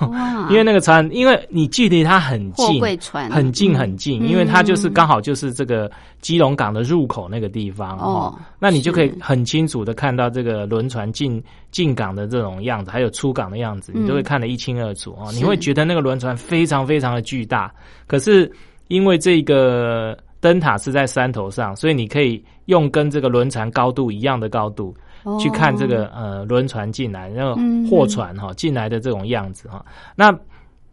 [0.51, 3.31] 因为那个船，因为你距离它很近，船。
[3.31, 4.29] 很近很近，嗯。
[4.29, 14.05] 因为它就是刚好就是这个基隆港的入口那个地方哦哦，那你就可以很清楚的看到这个轮船进进港的这种样子，还有出港的样子，嗯。
[14.05, 15.33] 你都会看得一清二楚哦。
[15.33, 15.39] 是。
[15.39, 17.73] 你会觉得那个轮船非常非常的巨大，
[18.07, 18.53] 可是
[18.89, 24.95] 因为这个灯塔是在山头上，所以你可以用跟这个轮船高度一样的高度
[25.41, 27.55] 去看这个呃轮船进来，然后
[27.89, 29.85] 货船哈进来的这种样子哈。
[30.15, 30.37] 那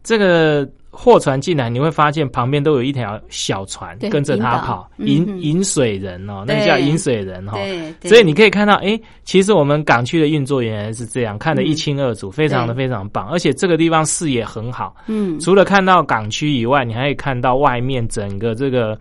[0.02, 7.56] 这个货船进来，你会发现旁边都有一条小船跟着它跑，引引水人哦，那叫引水人哈。
[8.02, 15.38] 所以你可以看到，哎，其实我们港区的运作原来是这样，看得一清二楚，非常的非常棒，而且这个地方视野很好，嗯。
[15.38, 18.98] 除了看到港区以外，你还可以看到外面整个这个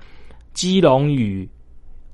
[0.53, 1.49] 基隆屿。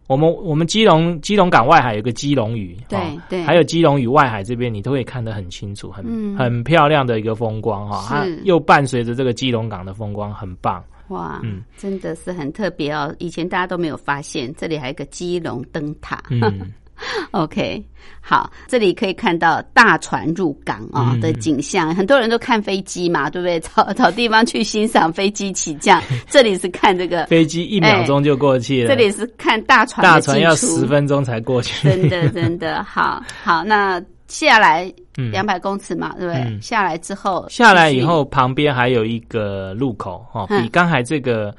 [0.07, 3.43] 我们我们基隆基隆港外海有个基隆屿，对哦对。
[3.43, 6.37] 还有基隆屿外海这边，你都会看得很清楚，很、嗯。
[6.37, 10.83] 很漂亮的一个风光哈，又伴随着这个基隆港的风光，很棒。
[11.09, 11.61] 哇，嗯。
[11.77, 16.23] 真的是很特别哦，以前大家都没有发现，这里还有个基隆灯塔。
[16.29, 16.41] 嗯，
[17.31, 17.83] OK，
[18.21, 21.19] 好，这里可以看到大船入港啊、嗯。
[21.21, 23.59] 的景象，很多人都看飞机嘛，对不对？
[23.75, 31.87] 找找地方去欣赏飞机起降， 这里是看这个，飞机一秒钟就过去了，这里是看大船大船要十分钟才过去。
[31.87, 35.31] 真的真的好好，那下来嗯。
[35.31, 36.41] 两百公尺嘛，对不对？
[36.43, 36.61] 嗯。
[36.61, 40.61] 下来之后，下来以后，旁边还有一个路口哦，嗯。
[40.61, 41.53] 比刚才这个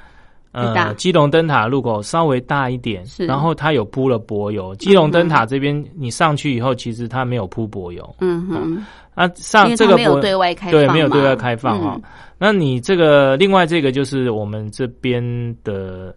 [0.60, 4.74] 呃，基隆灯塔路口稍微大一点是，然后它有铺了柏油。
[4.76, 8.14] 基隆灯塔这边你上去以后，其实它没有铺柏油。
[8.20, 8.84] 嗯哼，
[9.14, 12.02] 啊，上这个没有对外开放对，没有对外开放哈、嗯。
[12.38, 15.22] 那你这个另外这个就是我们这边
[15.62, 16.14] 的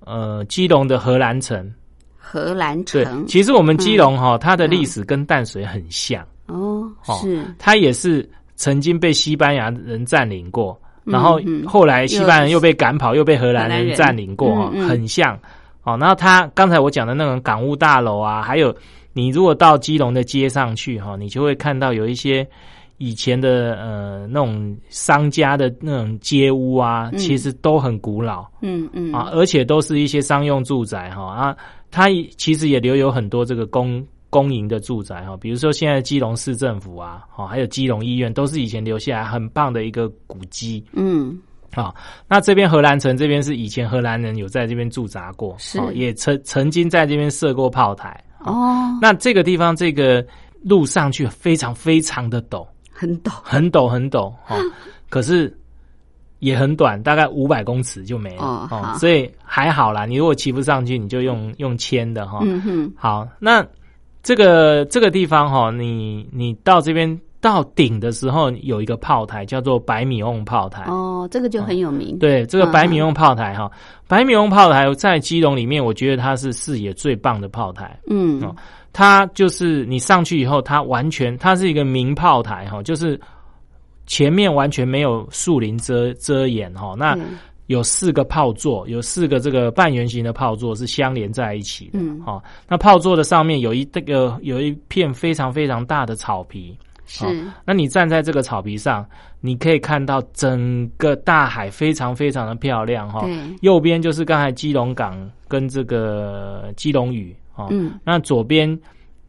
[0.00, 1.72] 呃基隆的荷兰城，
[2.16, 7.44] 荷兰对城，其实我们基隆哈、它的历史跟淡水很像，哦，哦是。
[7.58, 13.96] 它也是曾经被西班牙人占领过，嗯然后嗯后来西班牙人又被赶跑，又被荷兰人人。
[13.96, 15.38] 占领过哈、很像。
[15.84, 18.74] 哦，然后他刚才我讲的那种港务大楼啊，还有
[19.12, 22.46] 你如果到基隆的街上去哈、你就会看到有一些
[22.98, 27.18] 以前的呃那种商家的那种街屋啊，嗯。
[27.18, 28.46] 其实都很古老。
[28.60, 29.12] 嗯嗯。
[29.12, 31.56] 啊，而且都是一些商用住宅哈啊，
[31.90, 40.82] 它其实也留有很多这个公公营的住宅哈，比如说现在基隆市政府啊，哦还有基隆医院，都是以前留下来很棒的一个古迹。
[40.94, 41.38] 嗯
[41.74, 41.94] 啊、
[42.26, 48.18] 那这边荷兰城这边是以前荷兰人有在这边驻扎过，是哦也曾曾经在这边设过炮台。
[48.38, 50.26] 哦，那这个地方这个
[50.62, 54.56] 路上去非常非常的陡，很陡，很陡很陡哦，
[55.10, 55.54] 可是
[56.38, 60.06] 也很短，大概五百公尺就没了哦好所以还好啦。
[60.06, 62.40] 你如果骑不上去，你就用用牵的哈。
[62.42, 63.64] 嗯哼，好，那
[64.22, 70.84] 这个这个地方哈，你你到这边到顶的时候，有一个炮台叫做百米瓮炮台。
[70.86, 73.70] 哦，这个就很有名，，对，这个百米嗯瓮炮台哈，
[74.06, 77.98] 百米瓮炮台在基隆里面，我觉得它是视野最棒的炮台。
[78.08, 78.54] 嗯哦
[78.94, 83.18] 它就是你上去以后，它完全它是一个明炮台哈，就是
[84.06, 86.94] 前面完全没有树林遮遮掩哈。
[86.98, 87.22] 那对
[87.72, 91.98] 有四个炮座，有四个这个半圆形的炮座是相连在一起的。
[91.98, 96.76] 嗯哦，那炮座的上面有一这个有一片非常非常大的草皮。
[97.04, 97.26] 是
[97.66, 99.04] 那你站在这个草皮上，
[99.40, 103.20] 你可以看到整个大海非常非常的漂亮哈。
[103.20, 108.78] 对，右边就是刚才基隆港跟这个基隆屿哦，嗯那左边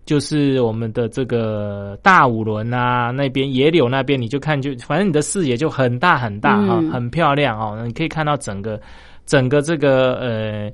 [0.06, 8.80] 就是我们的这个大五轮啊，那边野柳那边，你就看就反正你的视野就很大很大哈、嗯很漂亮哦，你可以看到整个
[9.26, 10.72] 整个这个呃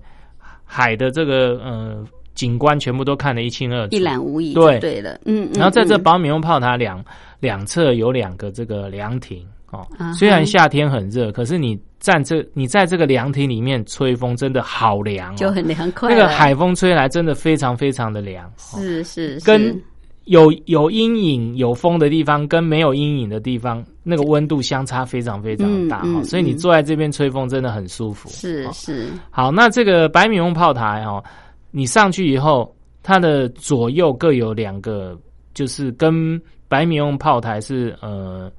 [0.65, 2.03] 海的这个呃
[2.33, 4.79] 景观全部都看得一清二楚，一览无遗，对。
[4.79, 6.03] 对的，嗯，嗯然后在这嗯。
[6.03, 7.03] 保米用炮塔两
[7.39, 18.47] 两侧有两个这个凉亭哦啊，虽然夏天很热，可是你站这你在这个凉亭里面吹风，真的好凉、哦，就很凉快那，个海风吹来真的非常非常的凉。
[18.73, 19.81] 哦是是跟
[20.25, 28.29] 有有阴影有风的地方跟没有阴影的地方，那个温度相差非常非常的大哈、嗯嗯所以你嗯坐在这边吹风真的很舒服。
[28.29, 28.31] 哦。
[28.31, 31.23] 是是，好，那这个百米翁炮台哦、
[31.71, 35.17] 你上去以后，它的左右各有两个，
[35.55, 38.51] 就是跟百米翁炮台是呃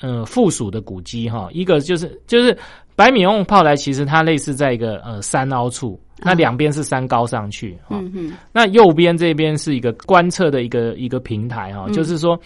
[0.00, 2.56] 呃附属的古迹哈、一个就是就是
[2.96, 11.92] 百米用炮台，其实它类似在一个呃山凹处，那两边是山高上去哈、嗯，那右边这边是一个观测的一个一个平台哈、嗯。
[11.92, 12.38] 就是说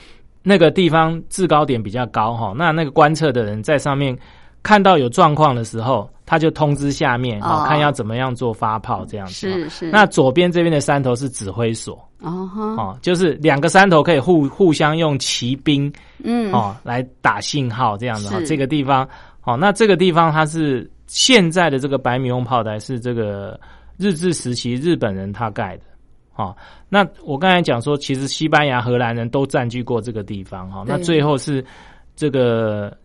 [0.43, 4.17] 那个地方制高点比较高哈、那那个观测的人在上面
[4.63, 7.69] 看到有状况的时候，他就通知下面哈、哦。
[7.69, 9.33] 看要怎么样做发炮这样子。
[9.35, 15.93] 是是，那左边这边的山头是指挥所哦哈，哦，就是两个山头可以互互相用骑兵
[16.25, 19.09] 嗯哦来打信号这样子哈、这个地方
[19.45, 23.59] 哦，那这个地方它是现在的这个白米用炮台是这个
[23.97, 25.83] 日治时期日本人他盖的。
[26.35, 26.57] 哦，
[26.89, 30.85] 那我刚才讲说，其实西班牙、荷兰人都占据过这个地方哈、哦。
[30.87, 31.65] 那最后是
[32.15, 32.97] 这个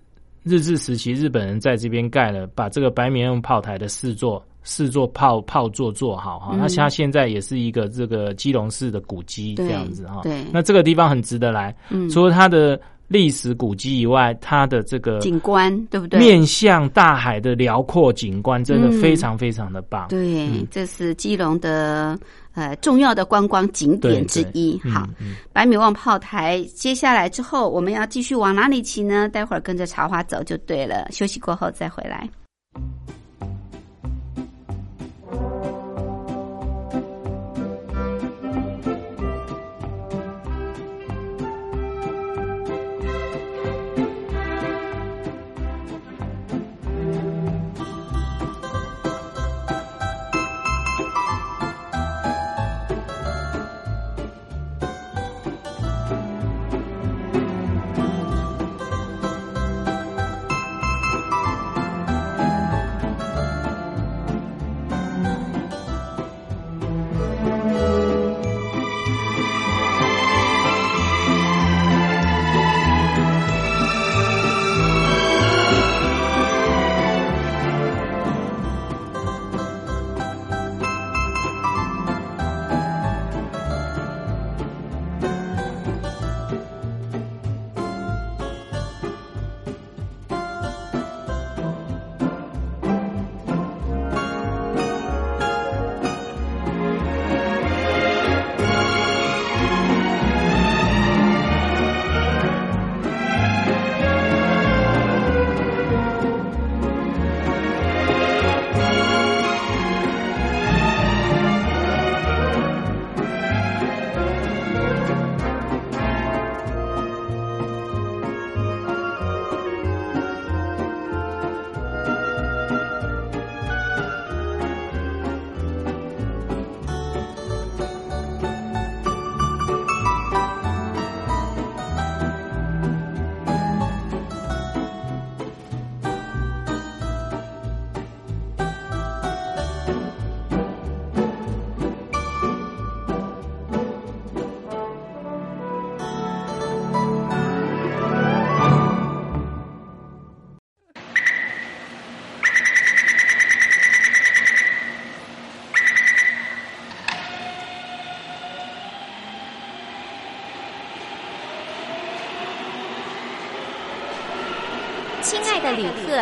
[0.44, 6.52] 日治时期日本人在这边盖了，把这个白米用炮台的四座四座炮炮座做好哈。
[6.54, 10.22] 嗯那它现在也是一个这个基隆市的古迹这样子哈。
[10.24, 16.20] 对那这个地方很值得来，嗯除了它的历史古迹以外，它的这个景观对不对？
[16.20, 20.08] 面向大海的辽阔景观，真的嗯非常非常的棒。
[20.08, 22.18] 对，嗯这是基隆的
[22.54, 24.80] 呃重要的观光景点之一。
[24.82, 25.08] 对好，
[25.52, 29.30] 百米望炮台，接下来之后我们要继续往哪里骑呢？
[29.30, 31.08] 待会儿跟着茶花走就对了。
[31.12, 32.28] 休息过后再回来。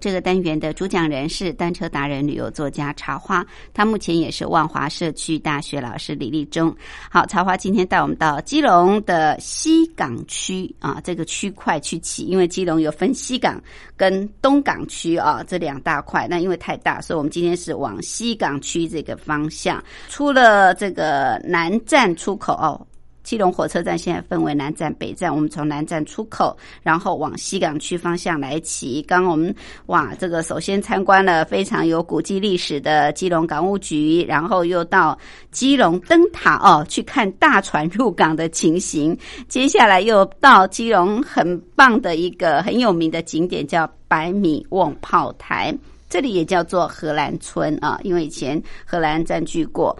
[0.00, 6.74] 这个单元的主讲人是单车达人、旅游作家茶花，他目前也是万华社区大学老师李立忠。
[7.10, 13.62] 好，茶花今天带我们到基隆的西港区啊，这个区块去骑，因为基隆有分西港
[13.94, 16.26] 跟东港区啊这两大块。
[16.26, 22.80] 那因为太大，所以我们今天是往西港区这个方向，出了这个南站出口哦。
[23.30, 29.00] 基隆火车站现在分为南站、北站，我们从南站出口，然后往西港区方向来骑。
[29.02, 29.54] 刚刚我们
[29.86, 35.16] 哇，这个首先参观了非常有古迹历史的基隆港务局，然后又到
[35.52, 39.16] 基隆灯塔哦，去看大船入港的情形。
[39.46, 45.72] 接下来又到基隆很棒的一个很有名的景点，叫百米瓮炮台，
[46.08, 49.96] 这里也叫做荷兰村啊，因为以前荷兰占据过。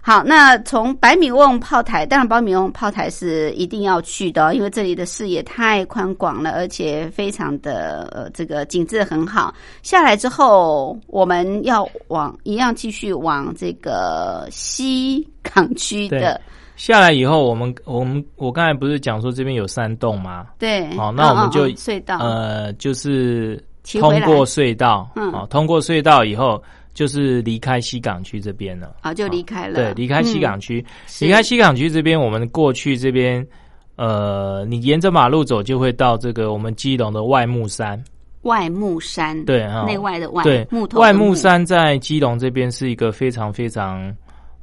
[0.00, 9.52] 好，那从百米瓮炮台，当然百米瓮炮台是一定要去的，因为这里的视野太宽广了，而且非常的呃这个景致很好。
[9.82, 16.40] 下来之后，我们要往一样继续往这个西港区的。
[16.76, 20.46] 下来以后，我们我们我刚才不是讲说这边有山洞吗？
[20.58, 23.62] 对，好，那我们就隧道，呃，就是
[24.00, 26.62] 通过隧道，嗯，通过隧道以后。
[26.98, 29.74] 就是离开西港区这边了啊，就离开了。
[29.74, 30.84] 对，离开西港区，
[31.20, 33.46] 离开西港区这边，我们过去这边，
[33.94, 38.02] 呃，你沿着马路走，就会到这个我们基隆的外木山。
[38.42, 40.98] 外木山，对啊，内外的外，对，木头。
[40.98, 44.12] 外木山在基隆这边是一个非常非常，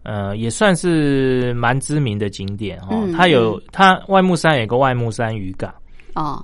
[0.03, 3.07] 呃，也算是蛮知名的景点哦。
[3.15, 5.73] 它有它外木山有个外木山渔港
[6.15, 6.43] 哦。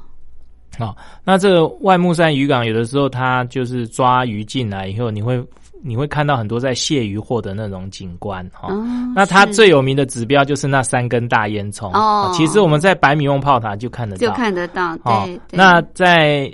[0.79, 5.43] 好，那这个外木山渔港有的时候它就是抓鱼进来以后，你会。
[5.83, 8.69] 你会看到很多在卸鱼货的那种景观哈，
[9.15, 12.31] 那它最有名的指标就是那三根大烟囱哦。
[12.33, 14.95] 其实我们在百米瓮炮台就看得到，就看得到。
[14.97, 16.53] 对，那在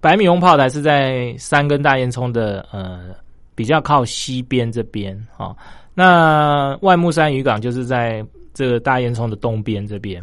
[0.00, 3.14] 百米瓮炮台是在三根大烟囱的呃
[3.54, 5.56] 比较靠西边这边哈。
[5.94, 8.22] 那万木山渔港就是在
[8.52, 10.22] 这个大烟囱的东边这边。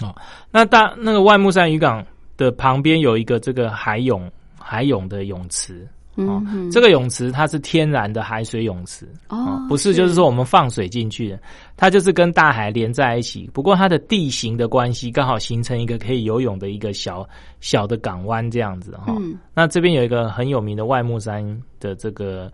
[0.00, 0.14] 哦，
[0.50, 2.04] 那大那个万木山渔港
[2.36, 4.28] 的旁边有一个这个海泳
[4.58, 5.86] 海泳的泳池。
[6.16, 6.42] 哦，
[6.72, 11.38] 这个泳池它是天然的海水泳池哦，不是就是说我们放水进去的，
[11.76, 13.50] 它就是跟大海连在一起。
[13.52, 17.28] 不过它的地形的关系，刚好形成一个可以游泳的一个小
[17.60, 19.14] 小的港湾这样子哈。
[19.54, 21.44] 那这边有一个很有名的外木山
[21.78, 22.50] 的这个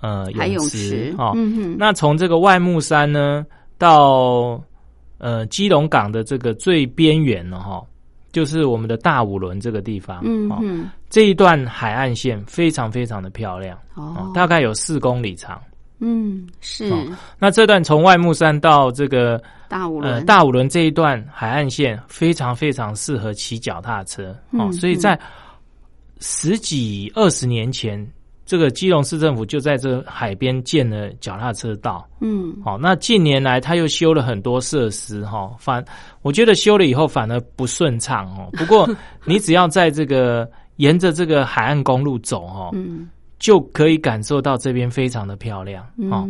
[0.00, 1.32] 呃泳池哦。
[1.78, 3.44] 那从这个外木山呢
[3.76, 4.58] 到
[5.18, 7.84] 呃基隆港的这个最边缘了哈。
[8.32, 15.60] 就是我们的大五轮这个地方，嗯嗯，这一段海岸线非常非常的漂亮，哦，大概有四公里长，
[16.00, 16.90] 嗯，是。
[17.38, 25.18] 那这段从外木山到这个大五轮，大五轮这一段海岸线非常非常适合骑脚踏车，哦，所以在
[26.20, 28.04] 十几二十年前。
[28.52, 35.82] 这个基隆市政府就在这海边建了脚踏车道，嗯，好，那近年来他又修了很多设施，哈，反
[36.20, 38.50] 我觉得修了以后反而不顺畅哦。
[38.52, 38.86] 不过
[39.24, 40.46] 你只要在这个
[40.76, 46.28] 沿着这个海岸公路走，哈，嗯，就可以感受到这边非常的漂亮，哦，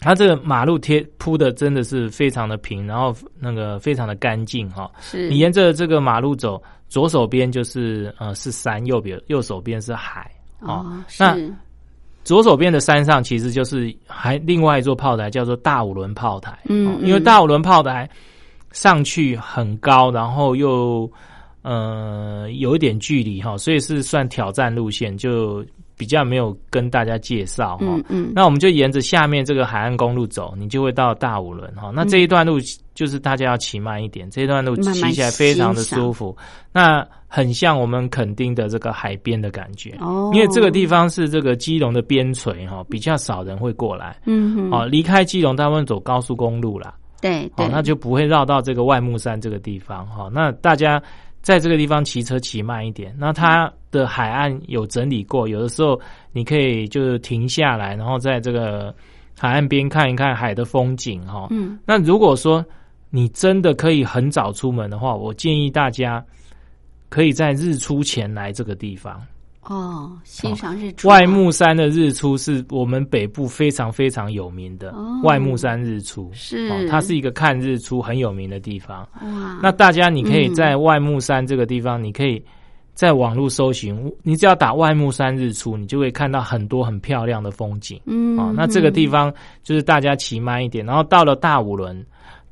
[0.00, 5.28] 它这个马路贴铺的真的是非常的平，然后那个非常的干净，哈，是。
[5.28, 10.28] 你沿着这个马路走，左手边就是呃是山，右边右手边是海。
[10.60, 10.86] 哦，
[11.18, 11.36] 那
[12.24, 16.58] 左手边的山上其实就是还另外一座炮台，叫做大五轮炮台。
[16.68, 18.08] 嗯，因为大五轮炮台
[18.72, 21.08] 上去很高，然后又
[21.62, 25.64] 呃有一点距离哈，所以是算挑战路线，就
[25.96, 27.86] 比较没有跟大家介绍哈。
[27.86, 31.92] 嗯嗯，那我们就沿着下面这个海岸公路走，你就会到大五轮哈。
[31.94, 32.58] 那这一段路
[32.92, 36.36] 就是大家要骑慢一点，这一段路骑起来非常的舒服。
[36.72, 50.30] 那很像我们垦丁的这个海边的感觉，哦，因为这个地方是这个基隆的边陲哈，比较少人会过来，嗯，哦，离开基隆大部分走高速公路啦，对，哦，那就不会绕到这个外木山这个地方哈。
[50.32, 51.02] 那大家
[51.42, 56.00] 在这个地方骑车骑慢一点，那它的海岸有整理过，有的时候
[56.32, 58.94] 你可以就是停下来，然后在这个
[59.36, 61.48] 海岸边看一看海的风景哈。
[61.50, 62.64] 嗯，那如果说
[63.10, 66.24] 你真的可以很早出门的话，我建议大家。
[67.08, 69.20] 可以在日出前来这个地方。
[69.68, 79.00] 哦，欣赏日出啊、外木山的日出是我们北部非常非常有名的、哦外木山日出，是哦它是一个看日出很有名的地方。
[79.22, 82.40] 哇，那大家你可以嗯在外木山这个地方，你可以
[82.94, 88.00] 在网络搜寻，你只要打外木山日出，你就会看到很多很漂亮的风景。
[88.06, 89.34] 嗯哦，那这个地方
[89.64, 92.06] 就是大家骑慢一点，然后到了大五轮，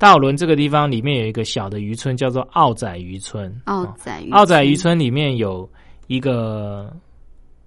[0.05, 3.49] 大五轮这个地方里面有一个小的渔村，叫做澳仔渔村。
[3.65, 5.67] 哦奥仔渔澳仔渔村里面有
[6.05, 6.95] 一个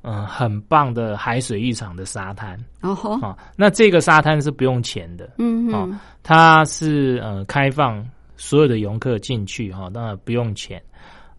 [0.02, 10.80] 嗯、很棒的海水浴场的沙滩哦吼，啊、那这个沙滩是不用钱的，哦嗯嗯它是呃开放所有的游客进去哈，当然不用钱。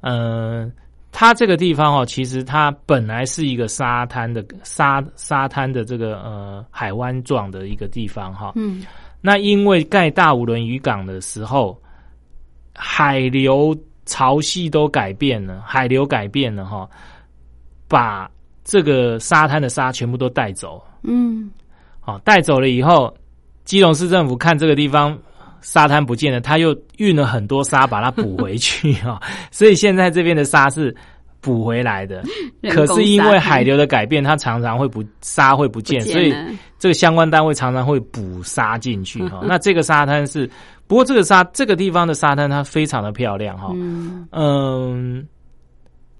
[0.01, 0.69] 呃，
[1.13, 8.51] 它这个地方哦，其实它本来是一个沙滩的沙沙滩的这个呃海湾状的一个地方哈。
[8.55, 8.83] 嗯
[9.21, 11.79] 那因为盖大五轮渔港的时候，
[12.73, 16.89] 海流潮汐都改变了，海流改变了哈，
[17.87, 18.29] 把
[18.63, 20.81] 这个沙滩的沙全部都带走。
[21.03, 21.51] 嗯
[21.99, 23.15] 好，带走了以后，
[23.65, 25.17] 基隆市政府看这个地方
[25.61, 30.95] 沙滩不见了，他又运了很多沙把它补回去哈、所以现在这边的沙是
[31.41, 32.23] 补回来的。
[32.71, 36.33] 可是因为海流的改变，它常常会不沙会不不见，所以
[36.77, 40.49] 这个相关单位常常会补沙进去哈、那这个沙滩是，
[40.87, 44.27] 不过这个沙这个地方的沙滩它非常的漂亮哈、嗯。
[44.31, 45.27] 嗯，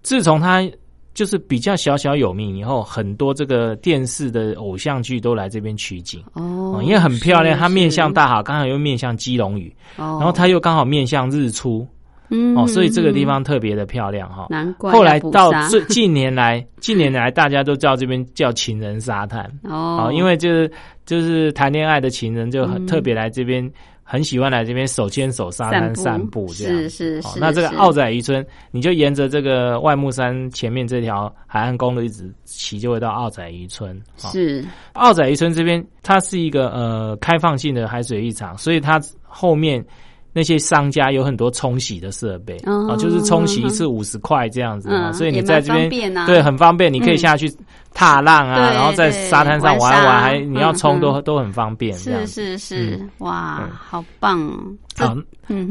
[0.02, 0.66] 自从它
[1.14, 6.24] 就是比较小小有名以后，很多这个电视的偶像剧都来这边取景。
[6.34, 10.16] 哦哦，因为很漂亮，它面向大海，刚好又面向基隆屿，哦。
[10.20, 11.86] 然后它又刚好面向日出，
[12.30, 14.48] 嗯哦，所以这个地嗯方特别的漂亮哈。
[14.50, 20.08] 难怪后来到最近年来， 近年来大家都叫这边叫情人沙滩哦。
[20.08, 20.72] 哦，因为就是
[21.06, 22.88] 就是谈恋爱的情人就很嗯。
[22.88, 23.72] 特别来这边，
[24.04, 26.48] 很喜欢来这边手牵手沙滩散步。
[26.54, 26.74] 这样。
[26.74, 27.76] 是是是，哦那这个是。
[27.76, 33.96] 澳仔渔村，你就沿着这个外木山前面这条海岸公路一直骑，就会到澳仔渔村。
[34.24, 34.30] 哦。
[34.32, 34.64] 是。
[34.94, 39.84] 澳仔渔村这边，它是一个呃开放性的海水浴场，所以它后面
[40.32, 46.26] 那些商家有很多冲洗的设备啊、哦就是冲洗一次五十块这样子啊、嗯所以你在这边啊。
[46.26, 47.52] 对很方便，你可以嗯下去
[47.94, 51.98] 踏浪啊，对然后在沙滩上玩一玩，还你要冲都、都很方便。
[51.98, 52.96] 是是是。
[53.02, 54.64] 嗯，哇嗯，好棒哦！
[54.96, 55.16] 好，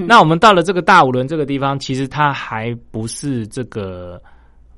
[0.07, 4.21] 那我们到了这个大五轮这个地方，其实它还不是这个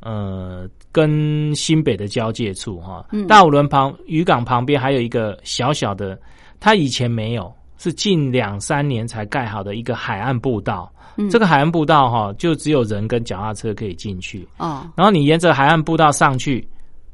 [0.01, 3.07] 呃跟新北的交界处哈。
[3.13, 3.27] 嗯。
[3.27, 6.19] 大五轮旁渔港旁边还有一个小小的，
[6.61, 7.51] 它以前没有，
[7.81, 10.93] 是近两三年才盖好的一个海岸步道。
[11.17, 14.47] 嗯这个海岸步道哈，就只有人跟脚踏车可以进去。
[14.59, 16.67] 哦，然后你沿着海岸步道上去，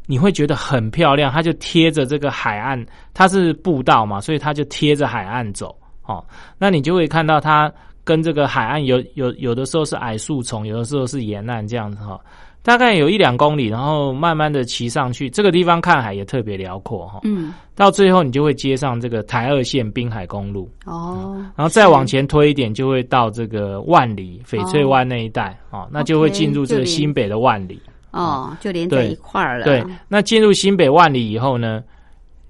[0.06, 1.32] 你会觉得很漂亮。
[1.32, 5.74] 它就贴着这个海岸，它是步道嘛，所以它就贴着海岸走。
[6.04, 6.24] 哦，
[6.58, 7.72] 那你就会看到它
[8.04, 12.20] 跟这个海岸有有有的时候是矮树丛，有的时候是沿岸这样子哈、
[12.66, 27.80] 大概有一两公里，然后慢慢的骑上去，这个地方看海也特别辽阔哈、嗯，到最后你就会接上这个台二线滨海公路，哦，然后再往前推一点，就会到这个万里翡翠湾那一带哦那就会进入这个新北的万里。
[28.10, 29.64] 哦，就连在一块儿了。
[29.64, 31.84] 对，那进入新北万里以后呢，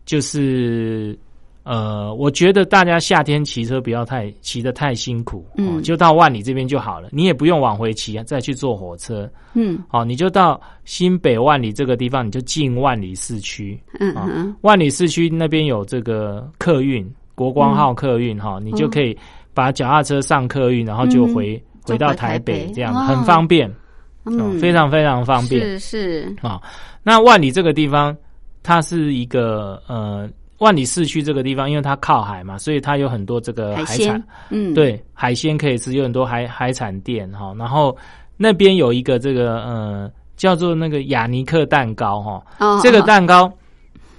[0.06, 1.14] 就是
[1.68, 9.76] 呃，我觉得大家夏天骑车不要太骑得太辛苦，哦嗯就到万里这边就好了，你也不用往回骑，再去坐火车，嗯。
[9.90, 14.56] 哦，你就到新北万里这个地方，你就进万里市区，啊嗯嗯。
[14.60, 17.04] 万里市区那边有这个客运
[17.34, 19.18] 国光号客运哈、你就可以
[19.52, 23.74] 把脚踏车上客运，然后就回、就回到台台北北这样，哦很方便，哦
[24.26, 25.60] 嗯，非常非常方便。
[25.60, 26.62] 是是，啊、
[27.02, 28.16] 那万里这个地方，
[28.62, 37.96] 它是一个呃，万里市区这个地方，因为它靠海嘛，所以它有很多这个海产，，嗯，，对，海鲜可以吃，有很多海海产店哈、然后
[38.36, 43.52] 那边有一个这个呃，叫做那个雅尼克蛋糕哈、哦，这个蛋糕。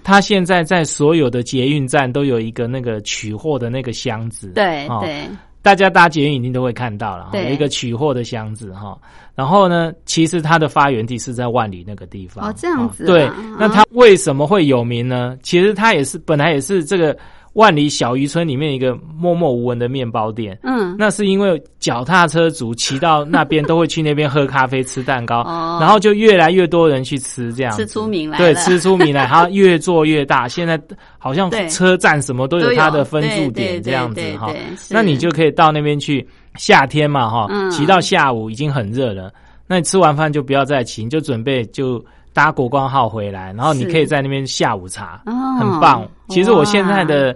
[0.04, 5.28] 它现在在所有的捷运站都有一个那个取货的那个箱子，哦对对，
[5.68, 8.98] 大家搭捷运一定都会看到了一个取货的箱子哈。
[9.36, 12.48] 然后呢，其实它的发源地是在万里那个地方。
[12.50, 15.38] 哦这样子啊对哦，那它为什么会有名呢？
[15.44, 17.18] 其实它也是本来也是这个
[17.58, 20.56] 万里小渔村里面一个默默无闻的面包店。
[20.62, 27.84] 嗯，那是因为脚踏车族骑到那边都会去那边喝咖啡、吃蛋糕， 哦然后就越来越多人去吃这样子。
[27.84, 30.48] 吃出名来对，了吃出名来，它越做越大。
[30.48, 30.80] 现在
[31.18, 34.54] 好像对车站什么都都有它的分驻点这样子哈
[34.92, 36.26] 那你就可以到那边去，
[36.58, 39.34] 夏天嘛哈嗯，骑到下午已经很热了。
[39.66, 42.06] 那你吃完饭就不要再骑，你就准备就
[42.38, 46.08] 搭国光号回来，然后你可以在那边下午茶，哦很棒。
[46.30, 47.36] 其实我现在的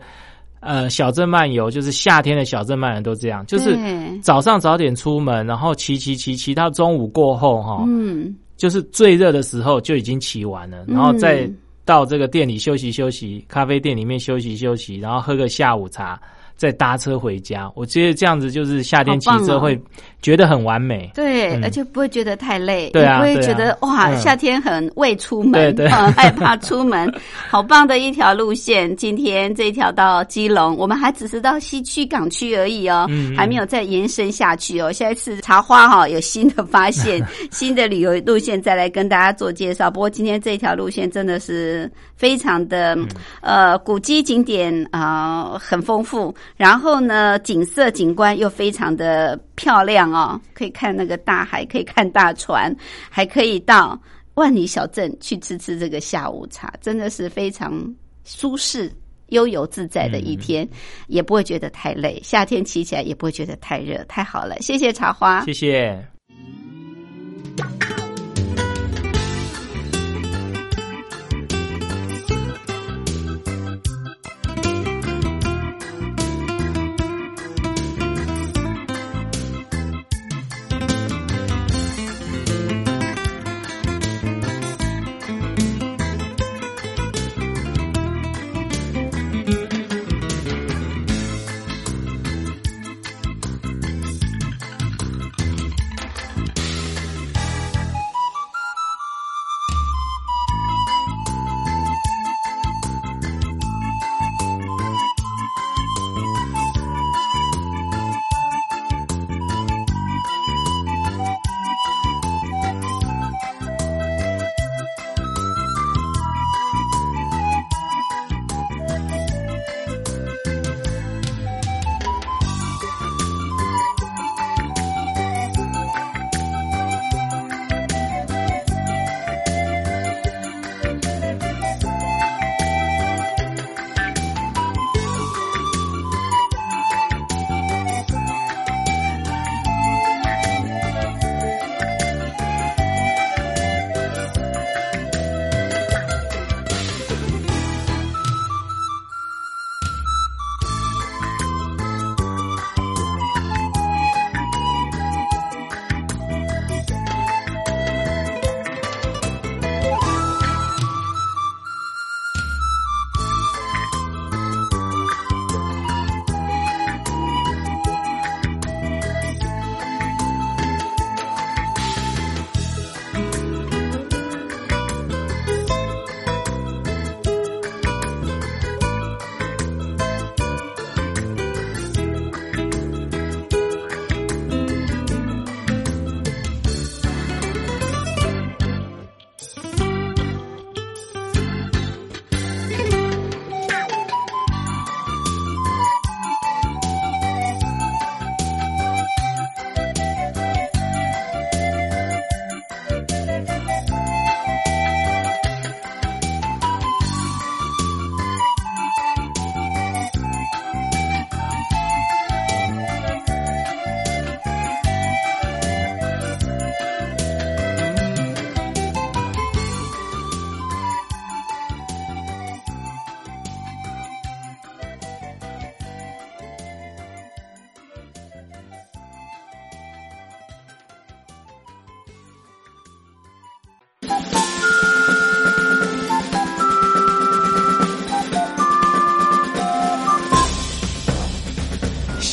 [0.60, 3.76] 呃小镇漫游，就是夏天的小镇漫游都这样，就是
[4.22, 11.50] 早上早点出门，然后骑骑骑骑到中午过后哈，嗯，就是最热的时候就已经骑完了，然后再
[11.84, 16.22] 到这个店里休息休息，咖啡店里面休息休息，然后喝个下午茶，
[16.62, 17.68] 再搭车回家。
[17.76, 19.82] 我觉得这样子就是夏天骑车会
[20.22, 21.10] 觉得很完美。
[21.16, 27.12] 对，嗯而且不会觉得太累，对啊也不会觉得哇，嗯夏天很畏出门，对对很 害怕出门。
[27.50, 34.92] 好棒的一条路线，今天这一条到基隆，我们还只是到西区港区而已哦，还没有再延伸下去哦。
[34.92, 39.90] 下一次茶花哈、有新的发现， 新的旅游路线再来跟大家做介绍。
[39.90, 43.08] 不过今天这条路线真的是非常的、嗯
[43.42, 52.76] 呃古迹景点啊、呃很丰富，然后呢景色景观又非常的漂亮哦，可以看那个大海，可以看大船，
[53.10, 54.00] 还可以到
[54.36, 58.92] 万里小镇去吃吃这个下午茶，真的是非常舒适。
[59.32, 60.68] 悠游自在的一天，
[61.08, 62.20] 也不会觉得太累。
[62.22, 64.58] 夏天骑起来也不会觉得太热，太好了。
[64.60, 66.06] 谢谢茶花，谢谢。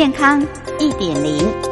[0.00, 0.40] 健康
[0.78, 1.70] 一点零。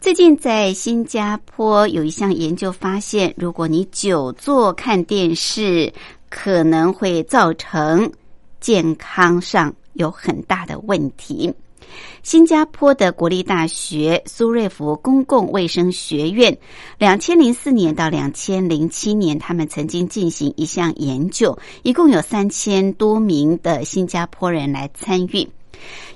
[0.00, 5.92] 最近在新加坡有一项研究发现如果你久坐看电视
[6.34, 8.10] 可能会造成
[8.58, 11.54] 健康上有很大的问题。
[12.24, 16.58] 新加坡的国立大学苏瑞福公共卫生学院，
[16.98, 25.48] 两千零四年到两千零七年，他们曾经进行一项研究，一共有三千多名的新加坡人来参与。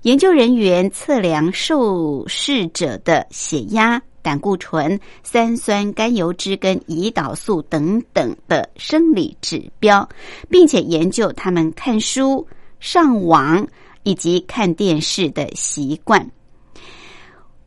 [0.02, 10.06] 研究人员测量受试者的血压、胆固醇、三酸甘油脂跟胰岛素等等的生理指标，
[10.50, 12.46] 并且研究他们看书、
[12.78, 13.66] 上网
[14.02, 16.30] 以及看电视的习惯。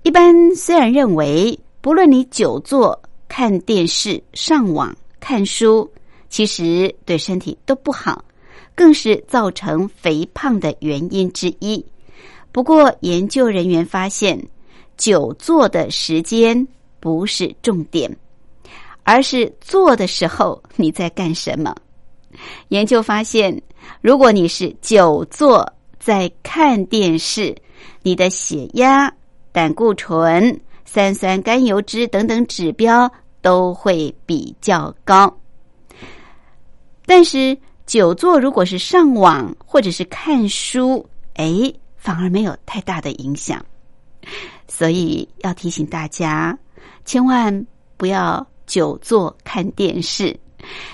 [0.04, 5.90] 一般虽然认为，不论你久坐、看电视、上网、看书，
[6.30, 8.24] 其实对身体都不好，
[8.76, 11.84] 更是造成肥胖的原因之一。
[12.52, 14.40] 不过，研究人员发现，
[14.98, 16.68] 久坐的时间
[17.00, 18.16] 不是重点，
[19.04, 21.76] 而是坐的时候你在干什么。
[22.70, 23.62] 研究发现，
[24.02, 27.56] 如果你是久坐在看电视，
[28.04, 29.12] 你的血压、
[29.52, 33.12] 胆固醇、三酸甘油脂等等指标
[33.42, 35.36] 都会比较高。
[37.06, 41.74] 但是，久坐如果是上网或者是看书，哎。
[42.04, 43.64] 反而没有太大的影响，
[44.74, 46.58] 所以要提醒大家，
[47.04, 47.68] 千万
[47.98, 50.40] 不要久坐看电视，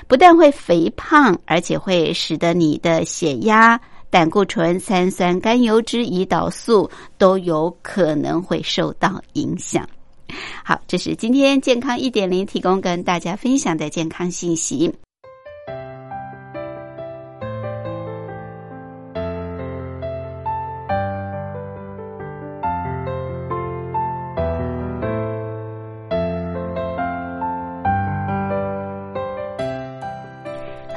[0.08, 9.88] 不但会肥胖，而且会使得你的血压、胆固醇、三酸甘油脂、胰岛素都有可能会受到影响。
[10.66, 14.92] 好，这是今天健康一点零提供跟大家分享的健康信息。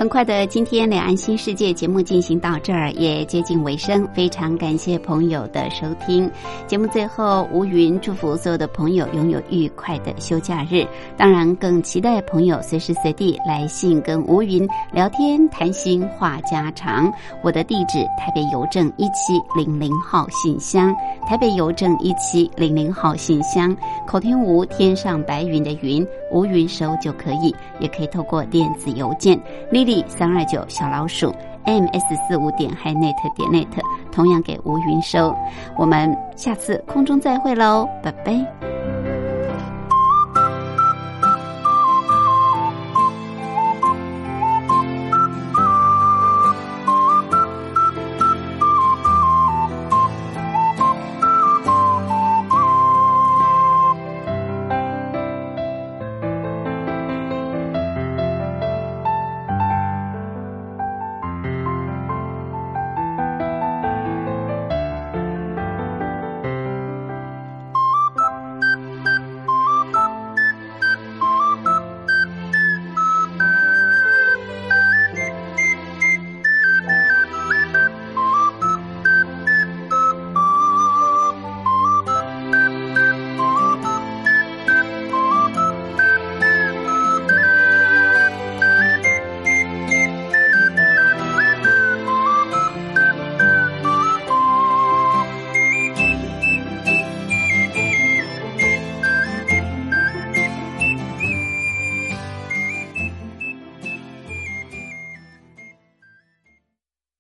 [0.01, 6.31] 很快的，今天两岸新世界节目进行到这儿也接近尾声，非常感谢朋友的收听。
[6.67, 10.87] 节目最后，吴云祝福所有的朋友拥有愉快的休假日，
[11.19, 17.13] 当然更期待朋友随时随地来信跟吴云聊天谈心话家常。
[17.43, 20.97] 我的地址：台北邮政一七零零号信箱，
[21.27, 23.77] 台北邮政一七零零号信箱。
[24.07, 29.41] 口天吴天上白云的云，吴云收就可以，也可以透过电子邮件。
[30.09, 33.67] 三二九小老鼠 ms 四五点 hinet 点 net，
[34.11, 35.35] 同样给吴云收。
[35.77, 38.80] 我们下次空中再会喽，拜拜。